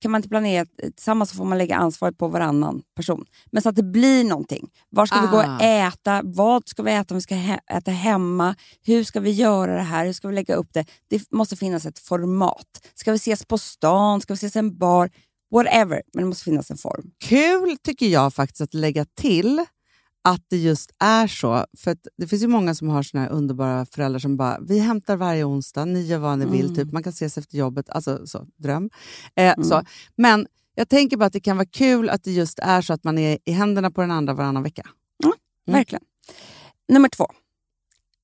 [0.00, 3.24] kan man inte planera tillsammans så får man lägga ansvaret på varannan person.
[3.52, 4.68] Men så att det blir någonting.
[4.90, 5.56] Var ska vi gå Ah.
[5.56, 6.20] och äta?
[6.24, 8.54] Vad ska vi äta om vi ska he- äta hemma?
[8.82, 10.06] Hur ska vi göra det här?
[10.06, 10.84] Hur ska vi lägga upp det?
[11.08, 12.90] Det måste finnas ett format.
[12.94, 14.20] Ska vi ses på stan?
[14.20, 15.10] Ska vi ses i en bar?
[15.54, 17.10] Whatever, men det måste finnas en form.
[17.24, 19.64] Kul tycker jag faktiskt att lägga till
[20.28, 21.66] att det just är så.
[21.78, 25.16] För det finns ju många som har såna här underbara föräldrar som bara, vi hämtar
[25.16, 26.74] varje onsdag, ni gör vad ni vill, Mm.
[26.76, 26.92] typ.
[26.92, 27.90] man kan ses efter jobbet.
[27.90, 28.90] Alltså, så, dröm.
[29.36, 29.82] Eh, så.
[30.16, 33.04] Men jag tänker bara att det kan vara kul att det just är så att
[33.04, 34.82] man är i händerna på den andra varannan vecka.
[35.24, 35.34] Mm.
[35.66, 36.04] Verkligen.
[36.88, 37.26] Nummer två.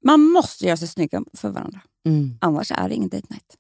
[0.05, 1.81] Man måste göra sig snygga för varandra.
[2.41, 3.57] Annars är det ingen date night.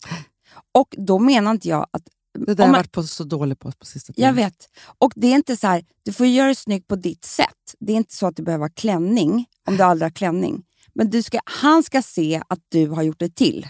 [0.72, 2.02] Och då menar inte jag att...
[2.38, 4.26] Det där har jag varit på så dålig på på sista tiden.
[4.28, 4.68] Jag vet.
[4.98, 7.74] Och det är inte så här, du får göra det snyggt på ditt sätt.
[7.80, 10.62] Det är inte så att du behöver ha klänning om du aldrig har klänning.
[10.94, 13.66] Men du ska, han ska se att du har gjort det till.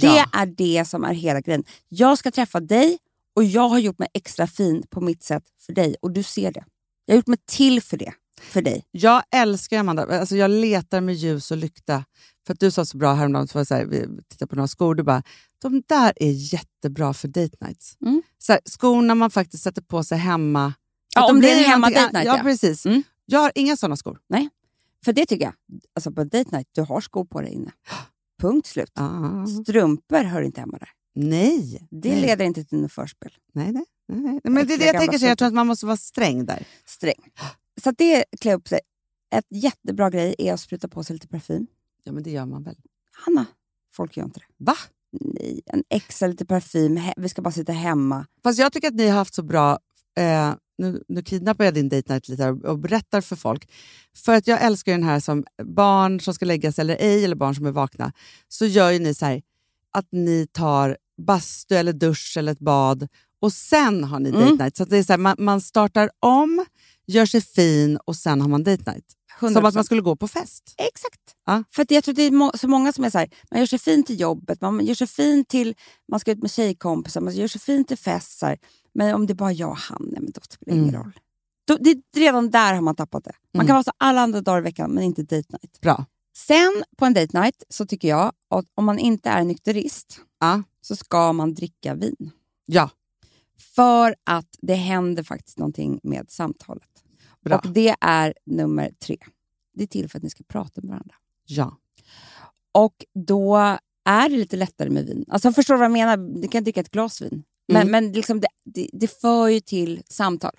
[0.00, 0.26] Det Ja.
[0.32, 1.64] är det som är hela grejen.
[1.88, 2.98] Jag ska träffa dig
[3.36, 6.52] och jag har gjort mig extra fin på mitt sätt för dig och du ser
[6.52, 6.64] det.
[7.06, 8.84] Jag har gjort mig till för det, för dig.
[8.90, 10.20] Jag älskar Amanda.
[10.20, 12.04] Alltså jag letar med ljus och lykta.
[12.46, 14.56] För att du sa så bra häromdagen, så var det så här, vi tittade på
[14.56, 15.22] några skor, du bara,
[15.62, 17.96] de där är jättebra för date nights.
[18.00, 18.22] Mm.
[18.38, 20.74] Så här, skorna man faktiskt sätter på sig hemma.
[21.14, 22.42] Ja, Att de om det är hemma date night, Ja, ja.
[22.42, 22.86] precis.
[22.86, 23.02] Mm.
[23.26, 24.18] Jag har inga sådana skor.
[25.04, 25.54] För det tycker jag.
[25.94, 27.72] Alltså på date night, du har skor på dig inne.
[28.40, 28.92] Punkt slut.
[28.94, 29.46] Ah.
[29.46, 30.88] Strumpor hör inte hemma där.
[31.14, 31.88] Nej.
[31.90, 32.20] Det nej.
[32.20, 33.32] leder inte till något förspel.
[33.52, 34.40] Nej, nej, nej, nej.
[34.44, 36.66] Men det är det jag tänker, så jag tror att man måste vara sträng där.
[36.84, 37.30] Sträng.
[37.82, 38.80] Så att det klä upp sig.
[39.34, 41.66] Ett jättebra grej är att spruta på sig lite parfym.
[42.04, 42.76] Ja, men det gör man väl?
[43.12, 43.46] Hanna,
[43.94, 44.64] folk gör inte det.
[44.64, 44.76] Va?
[45.66, 47.00] En extra lite parfym.
[47.16, 48.26] Vi ska bara sitta hemma.
[48.42, 49.78] Fast jag tycker att ni har haft så bra...
[50.18, 53.70] Eh, nu, nu kidnappar jag din date night lite och berättar för folk.
[54.16, 57.36] För att jag älskar den här som barn som ska lägga sig eller ej, eller
[57.36, 58.12] barn som är vakna.
[58.48, 59.42] Så gör ju ni så här
[59.90, 60.96] att ni tar
[61.26, 63.08] bastu eller dusch eller ett bad
[63.40, 64.40] och sen har ni Mm.
[64.40, 64.76] date night.
[64.76, 66.64] Så det är så här, man, man startar om,
[67.06, 69.04] gör sig fin och sen har man date night.
[69.40, 69.52] 100%.
[69.52, 70.74] Som att man skulle gå på fest.
[70.78, 71.20] Exakt.
[71.46, 71.64] Ja.
[71.70, 73.78] För jag tror att det är så många som är så här, man gör sig
[73.78, 75.74] fin till jobbet, man gör sig fin till,
[76.08, 78.42] man ska ut med tjejkompisar, man gör sig fin till fest.
[78.94, 81.02] Men om det är bara jag och han, nej, men då spelar det ingen Mm.
[81.02, 81.12] roll.
[81.64, 83.32] Då, det, redan där har man tappat det.
[83.54, 83.66] Man Mm.
[83.66, 85.80] kan vara så alla andra dagar i veckan, men inte date night.
[85.80, 86.04] Bra.
[86.36, 90.62] Sen på en date night så tycker jag att om man inte är nykterist Ja.
[90.80, 92.30] så ska man dricka vin.
[92.66, 92.90] Ja,
[93.74, 96.88] För att det händer faktiskt någonting med samtalet.
[97.44, 97.58] Bra.
[97.58, 99.16] Och det är nummer tre.
[99.74, 101.14] Det är till för att ni ska prata med varandra.
[101.46, 101.76] Ja.
[102.72, 103.56] Och då
[104.04, 105.24] är det lite lättare med vin.
[105.28, 106.16] Alltså förstår du vad jag menar?
[106.16, 107.42] Ni kan dricka ett glas vin.
[107.68, 107.90] Men, Mm.
[107.90, 110.52] men liksom det, det, det för ju till samtal.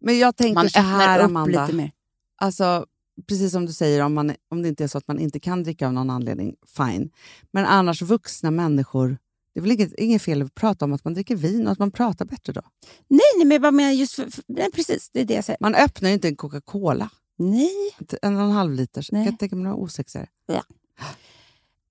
[0.00, 1.66] Men jag tänker Man så här, upp Amanda.
[1.66, 1.92] lite mer.
[2.36, 2.86] Alltså,
[3.28, 5.62] precis som du säger, om, man, om det inte är så att man inte kan
[5.62, 7.10] dricka av någon anledning, fine.
[7.50, 9.18] Men annars vuxna människor,
[9.54, 11.78] det är väl inget, inget fel att prata om att man dricker vin och att
[11.78, 12.62] man pratar bättre då.
[13.08, 15.10] Nej, nej, men bara menar just för, för, nej, precis.
[15.12, 15.56] Det är det jag säger.
[15.60, 17.96] Man öppnar ju inte en Coca-Cola, Nej.
[18.22, 19.12] en och en halv liters.
[19.12, 19.24] Nej.
[19.24, 20.28] Jag tänka mig några osexigare.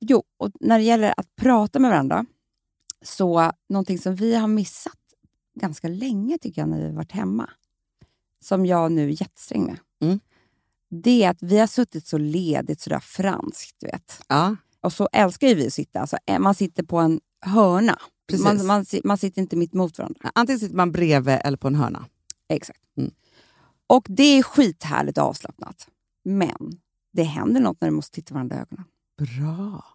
[0.01, 2.25] Jo, och när det gäller att prata med varandra,
[3.01, 4.93] så någonting som vi har missat
[5.59, 7.49] ganska länge tycker jag när vi har varit hemma,
[8.41, 10.19] som jag nu är jättesträng med, Mm.
[10.89, 14.21] det är att vi har suttit så ledigt, sådär franskt, du vet.
[14.27, 15.99] Ja, Och så älskar ju vi att sitta.
[15.99, 17.99] Alltså, eh, man sitter på en hörna.
[18.27, 18.45] Precis.
[18.45, 20.31] Man, man, man sitter inte mitt mot varandra.
[20.35, 22.05] antingen sitter man bredvid eller på en hörna.
[22.49, 22.79] Exakt.
[22.97, 23.11] Mm.
[23.87, 25.87] Och det är skithärligt och avslappnat.
[26.23, 26.79] Men
[27.13, 28.85] det händer något när du måste titta varandra i ögonen.
[29.17, 29.85] Bra.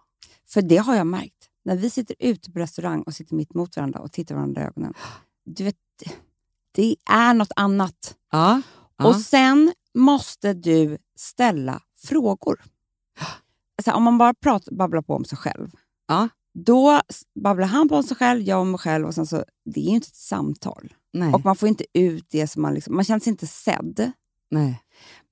[0.46, 1.50] För det har jag märkt.
[1.64, 4.64] När vi sitter ute på restaurang och sitter mitt mot varandra och tittar varandra i
[4.64, 4.94] ögonen.
[5.44, 5.76] Du vet,
[6.72, 8.16] det är något annat.
[8.30, 8.62] Ja.
[8.96, 9.08] ja.
[9.08, 12.62] Och sen måste du ställa frågor.
[13.78, 15.70] Alltså, om man bara pratar, babblar på om sig själv,
[16.06, 16.28] Ja.
[16.54, 17.00] Då
[17.34, 19.06] babblar han på om sig själv, jag om mig själv.
[19.06, 20.94] Och sen så, det är ju inte ett samtal.
[21.12, 21.32] Nej.
[21.34, 22.74] Och man får inte ut det som man...
[22.74, 24.12] Liksom, man känner sig inte sedd.
[24.50, 24.82] Nej.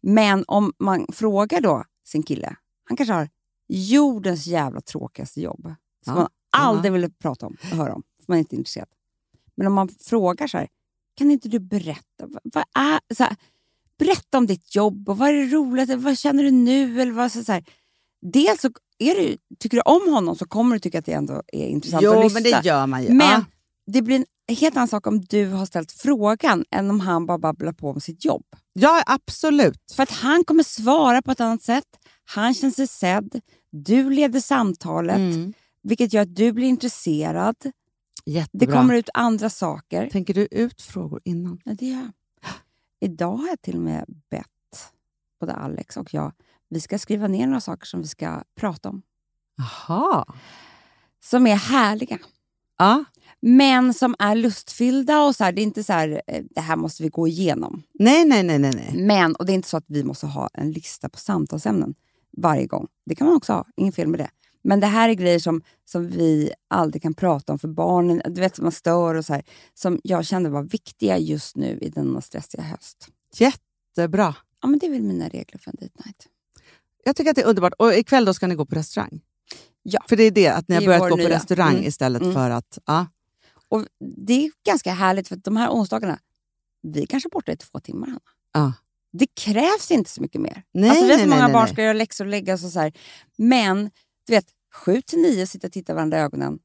[0.03, 3.29] Men om man frågar då sin kille, han kanske har
[3.69, 5.63] jordens jävla tråkigaste jobb.
[6.05, 8.89] Som Ja, man aldrig vill prata om och höra om, för man är inte intresserad.
[9.55, 10.69] Men om man frågar så här,
[11.17, 12.29] kan inte du berätta?
[12.45, 13.37] Vad, är, så här,
[13.99, 15.91] berätta om ditt jobb och vad är det roligt?
[15.91, 17.01] Vad känner du nu?
[17.01, 17.65] Eller vad, så, så här.
[18.33, 18.71] Dels så
[19.05, 22.15] du, tycker du om honom så kommer du tycka att det ändå är intressant att
[22.15, 22.35] Jo, lyssna.
[22.41, 23.13] men det gör man ju.
[23.13, 23.45] Men
[23.87, 27.39] det blir en helt annan sak om du har ställt frågan än om han bara
[27.39, 28.45] babblar på om sitt jobb.
[28.73, 29.93] ja, absolut.
[29.97, 31.85] För att han kommer svara på ett annat sätt.
[32.25, 33.41] Han känner sig sedd.
[33.71, 35.53] Du leder samtalet, Mm.
[35.83, 37.57] vilket gör att du blir intresserad.
[38.25, 38.77] Det Jättebra.
[38.81, 40.11] kommer ut andra saker.
[40.11, 41.61] Tänker du ut frågor innan?
[41.65, 42.11] Ja, det gör jag.
[43.01, 44.47] Idag har jag till och med bett
[45.41, 46.33] både Alex och jag,
[46.73, 49.03] vi ska skriva ner några saker som vi ska prata om.
[49.57, 50.25] Jaha.
[51.25, 52.19] Som är härliga.
[52.79, 53.05] Ja.
[53.41, 56.77] Men som är lustfyllda och så här, det är inte så här, eh, det här
[56.77, 57.83] måste vi gå igenom.
[57.95, 58.73] Nej, nej, nej, nej.
[58.75, 59.07] nej.
[59.07, 61.95] Men, och det är inte så att vi måste ha en lista på samtalsämnen
[62.37, 62.89] varje gång.
[63.07, 64.31] Det kan man också ha, ingen fel med det.
[64.65, 68.41] Men det här är grejer som, som vi aldrig kan prata om för barnen, du
[68.41, 69.43] vet man stör och så här,
[69.75, 73.09] som jag kände var viktiga just nu i denna stressiga höst.
[73.35, 74.35] Jättebra.
[74.63, 76.27] Ja, men det är väl mina regler för en date night.
[77.05, 77.73] Jag tycker att det är underbart.
[77.79, 79.21] Och ikväll då ska ni gå på restaurang.
[79.83, 80.01] Ja.
[80.09, 81.29] För det är det, att ni har börjat gå på nya.
[81.29, 81.85] restaurang Mm.
[81.87, 82.35] istället Mm.
[82.35, 82.79] för att...
[82.87, 83.07] Ja.
[83.69, 83.87] Och
[84.27, 86.19] Det är ganska härligt för de här onsdagarna,
[86.83, 88.07] vi är kanske är borta i två timmar.
[88.07, 88.21] Hanna.
[88.53, 88.73] Ja.
[89.13, 90.63] Det krävs inte så mycket mer.
[90.75, 91.73] Nej, alltså, vi har så många nej, barn nej.
[91.73, 92.93] ska göra läxor och läggas och så här.
[93.39, 93.91] Men
[94.27, 96.59] du vet, sju till nio sitta och titta varandra i ögonen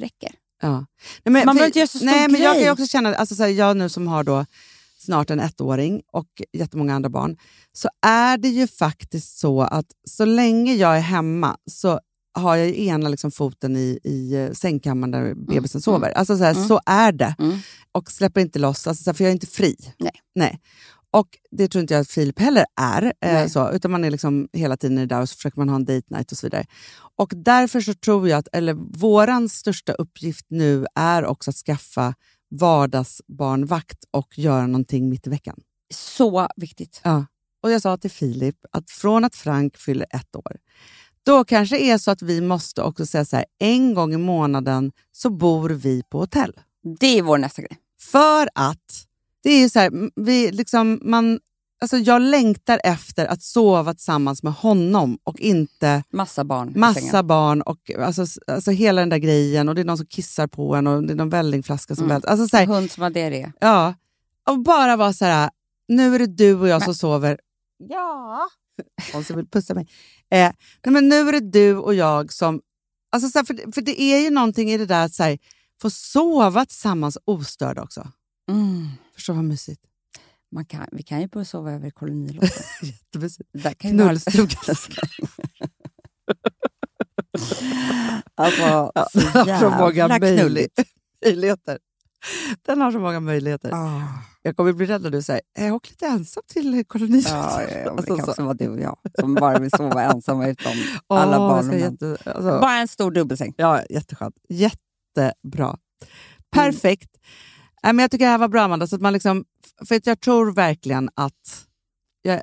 [0.00, 0.30] räcker.
[0.62, 0.70] Ja.
[0.70, 0.86] Nej,
[1.22, 2.70] men, Man behöver inte göra så stor nej, men Jag kan ju grej.
[2.72, 4.46] också känna, alltså, så här, jag nu som har då
[5.04, 7.36] snart en ettåring och jättemånga andra barn,
[7.72, 12.00] så är det ju faktiskt så att så länge jag är hemma så
[12.38, 16.10] har jag ena liksom foten i, i eh, sängkammaren där bebisen sover.
[16.10, 16.68] Alltså så, här, Mm.
[16.68, 17.34] så är det.
[17.38, 17.58] Mm.
[17.92, 19.76] Och släpper inte loss, alltså, så här, för jag är inte fri.
[19.98, 20.12] Nej.
[20.34, 20.60] Nej.
[21.10, 23.12] Och det tror inte jag att Filip heller är.
[23.20, 25.84] Eh, så, utan man är liksom hela tiden där och så försöker man ha en
[25.84, 26.64] date night och så vidare.
[27.16, 32.14] Och därför så tror jag att, eller våran största uppgift nu är också att skaffa
[32.60, 35.60] vardagsbarnvakt och göra någonting mitt i veckan.
[35.94, 37.00] Så viktigt.
[37.04, 37.26] Ja.
[37.62, 40.56] Och jag sa till Filip att från att Frank fyller ett år,
[41.26, 44.92] då kanske är så att vi måste också säga så här, en gång i månaden
[45.12, 46.52] så bor vi på hotell.
[47.00, 47.78] Det är vår nästa grej.
[48.00, 49.06] För att
[49.42, 51.40] det är ju så här, vi liksom, man,
[51.84, 57.62] alltså jag längtar efter att sova tillsammans med honom och inte Massa barn massa barn
[57.62, 60.86] och alltså, alltså hela den där grejen och det är någon som kissar på en
[60.86, 62.14] och det är någon vällingflaska som Mm.
[62.14, 62.28] välter.
[62.28, 63.52] Alltså, här, Hund som har diarré.
[63.60, 63.94] ja,
[64.48, 65.50] och bara vara så här,
[65.88, 67.38] nu är det du och jag som sover.
[67.88, 68.48] Ja.
[69.12, 69.88] Hon vill pussa mig.
[70.30, 70.52] Eh,
[70.84, 72.60] nej, men nu är det du och jag som...
[73.12, 75.38] Alltså, så här, för, för det är ju någonting i det där att så här,
[75.82, 78.08] få sova tillsammans ostörda också.
[78.50, 78.88] Mm.
[79.14, 79.80] Förstå vad mysigt.
[80.54, 82.50] Man kan, vi kan ju börja sova över i kolonilotten.
[82.82, 83.48] Jättemysigt.
[83.52, 85.02] Där kan ju vara lite- Knullstuga.
[88.34, 88.92] Alltså,
[89.46, 90.78] Ja, så jävla knulligt.
[91.24, 91.78] möjligheter.
[92.66, 93.70] Den har så många möjligheter.
[93.72, 94.02] Ah.
[94.42, 97.32] Jag kommer bli rädd när du säger jag åker lite ensam till kolonihuset.
[97.32, 98.30] Ja, ja, men det Alltså, kan så.
[98.30, 100.72] också vara du och jag som bara vill sova ensamma utan
[101.08, 103.54] alla Åh, barn och jätte, alltså, Bara en stor dubbelsäng.
[103.56, 104.34] Ja, jätteskönt.
[104.48, 105.76] Jättebra.
[106.50, 107.10] Perfekt.
[107.84, 108.86] Nej, men jag tycker det här var bra, Amanda.
[108.86, 109.44] Så att man liksom,
[109.88, 111.66] för att jag tror verkligen att
[112.22, 112.42] jag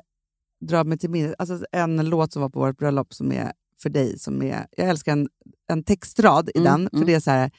[0.68, 3.90] drar mig till minnes alltså en låt som var på vårt bröllop som är för
[3.90, 4.18] dig.
[4.18, 5.28] Som är, jag älskar en,
[5.68, 6.88] en textrad i Mm, den.
[6.90, 7.06] För mm.
[7.06, 7.50] det är så här,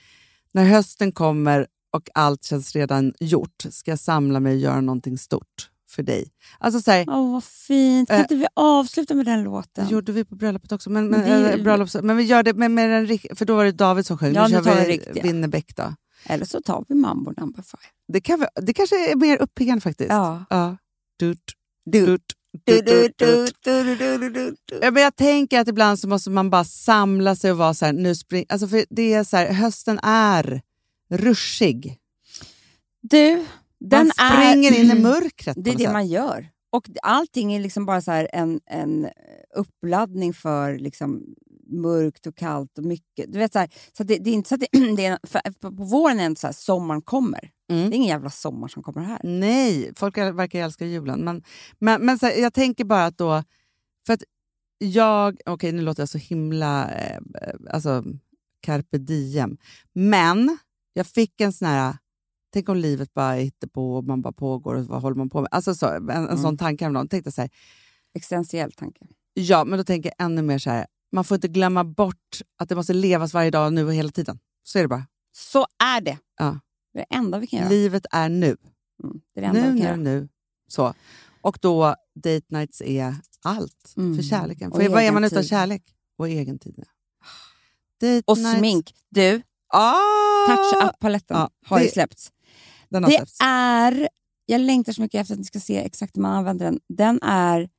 [0.52, 5.18] när hösten kommer och allt känns redan gjort ska jag samla mig och göra någonting
[5.18, 6.32] stort för dig.
[6.60, 8.10] Alltså så här, Åh, vad fint.
[8.10, 9.86] Kan Eh, inte vi avsluta med den låten?
[9.86, 12.24] det gjorde vi på bröllopet också, men, Men men, det är- eh, bröllops, men vi
[12.24, 14.34] gör det med, med den för då var det David som sjöng.
[14.34, 15.22] Ja, nu kör vi.
[15.24, 15.94] Winnerbäck då.
[16.26, 17.84] Eller så tar vi Mambo number five.
[18.08, 20.10] Det, kan, det kanske är mer uppiggande faktiskt.
[20.10, 20.46] Ja.
[20.50, 20.78] Ja.
[21.20, 21.40] Dut,
[22.66, 24.56] Du, dut, du, dut.
[24.82, 27.86] Ja, men jag tänker att ibland så måste man bara samla sig och vara så
[27.86, 30.62] här, nu spring, alltså för det är så här, hösten är
[31.10, 31.98] ruschig.
[33.02, 33.46] Du,
[33.80, 34.80] den man springer är...
[34.80, 35.58] in i mörkret.
[35.60, 36.50] Det är det man gör.
[36.72, 39.08] Och allting är liksom bara så en, en
[39.56, 41.24] uppladdning för liksom
[41.74, 43.32] mörkt och kallt och mycket.
[43.32, 44.68] Du vet så här, så det, det är inte så att det,
[44.98, 47.52] det är, på, våren är det så här sommaren kommer.
[47.72, 47.90] Mm.
[47.90, 49.20] Det är ingen jävla sommar som kommer här.
[49.24, 51.20] Nej, folk verkar älska julen.
[51.20, 51.44] Men,
[51.80, 53.44] men, men så här, jag tänker bara att då...
[54.06, 54.24] För att
[54.78, 55.38] jag...
[55.46, 56.92] Okej, nu låter jag så himla...
[56.92, 57.20] Eh,
[57.70, 58.04] alltså,
[58.62, 59.58] carpe diem.
[59.94, 60.58] Men
[60.94, 61.98] jag fick en sån här...
[62.54, 65.42] Tänk om livet bara är på och man bara pågår och vad håller man på
[65.42, 65.48] med?
[65.52, 67.08] Alltså så, en, en sån tanke häromdagen.
[67.08, 67.50] tänkte jag så här,
[68.16, 69.06] Existentiell tanke.
[69.34, 70.86] ja, men då tänker jag ännu mer så här.
[71.14, 74.40] Man får inte glömma bort att det måste levas varje dag nu och hela tiden.
[74.64, 75.06] Så är det bara.
[75.36, 76.18] Så är det.
[76.40, 76.60] Ja.
[76.94, 77.70] Det är det enda vi kan göra.
[77.70, 78.58] Livet är nu.
[79.04, 79.96] Mm, det är det Nu, nu, göra.
[79.96, 80.30] nu.
[80.68, 80.94] Så.
[81.42, 84.16] Och då, date nights är allt Mm.
[84.16, 84.72] för kärleken.
[84.72, 85.84] För vad är man utan kärlek?
[86.18, 86.84] Och egen tid.
[88.02, 88.58] Date Och nights.
[88.60, 88.94] smink.
[89.10, 90.48] Du, Ah!
[90.48, 92.32] touch up-paletten Ja, har ju det- släppts.
[92.90, 93.38] Den har Det släppts.
[93.44, 94.10] är...
[94.46, 96.80] Jag längtar så mycket efter att ni ska se exakt hur man använder den.
[96.90, 97.70] Den är...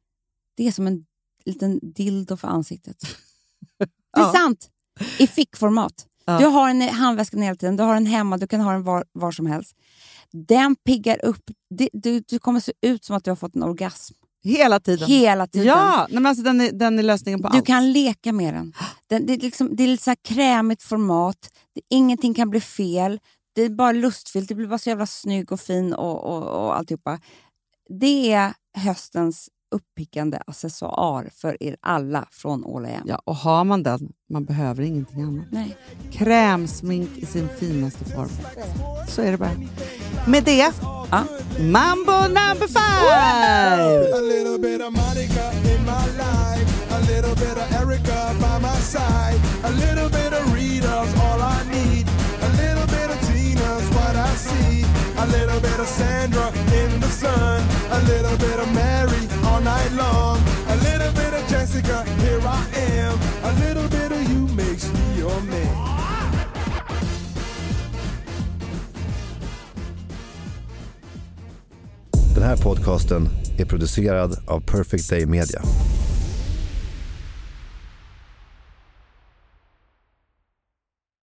[0.57, 1.05] Det är som en
[1.47, 2.97] liten dildo för ansiktet.
[3.79, 4.33] Det är Ja.
[4.33, 4.69] sant!
[5.19, 6.07] I fickformat.
[6.25, 6.39] Ja.
[6.39, 8.83] Du har den i handväskan hela tiden, du har den hemma, du kan ha den
[8.83, 9.77] var, var som helst.
[10.33, 11.43] Den piggar upp.
[11.93, 14.15] Du, du kommer se ut som att du har fått en orgasm.
[14.45, 15.09] Hela tiden.
[15.09, 15.67] hela tiden.
[15.67, 17.67] Ja, nej, men alltså, den, är, den är lösningen på Du allt.
[17.67, 18.73] kan leka med den.
[19.07, 22.61] den det, är liksom, det är lite så här krämigt format, det, ingenting kan bli
[22.61, 23.21] fel,
[23.55, 26.77] det är bara lustfyllt, det blir bara så jävla snygg och fin och, och, och
[26.77, 27.21] alltihopa.
[28.01, 33.03] Det är höstens uppickande accessoar för er alla från Igen.
[33.07, 35.47] Ja, och har man den, man behöver ingenting annat.
[35.51, 35.77] Nej.
[36.13, 38.29] Krämsmink i sin finaste form.
[39.09, 39.51] Så är det bara.
[40.27, 40.73] Med det,
[41.11, 41.25] Ja.
[41.59, 44.15] Mambo number five!
[44.19, 46.67] A little bit of Monica in my life.
[46.91, 49.39] A little bit of Erica by my side.
[49.65, 52.07] A little bit of Rita's all I need.
[52.43, 54.85] A little bit of Tina's what I see.
[55.19, 56.47] A little bit of Sandra
[56.81, 57.61] in the sun.
[57.91, 59.24] A little bit of Mary
[59.55, 60.39] all night long.
[60.69, 62.65] A little bit of Jessica, here I
[62.99, 63.19] am.
[63.45, 65.77] A little bit of you makes me your man.
[72.35, 73.29] Den här podcasten
[73.59, 75.63] är producerad av Perfect Day Media.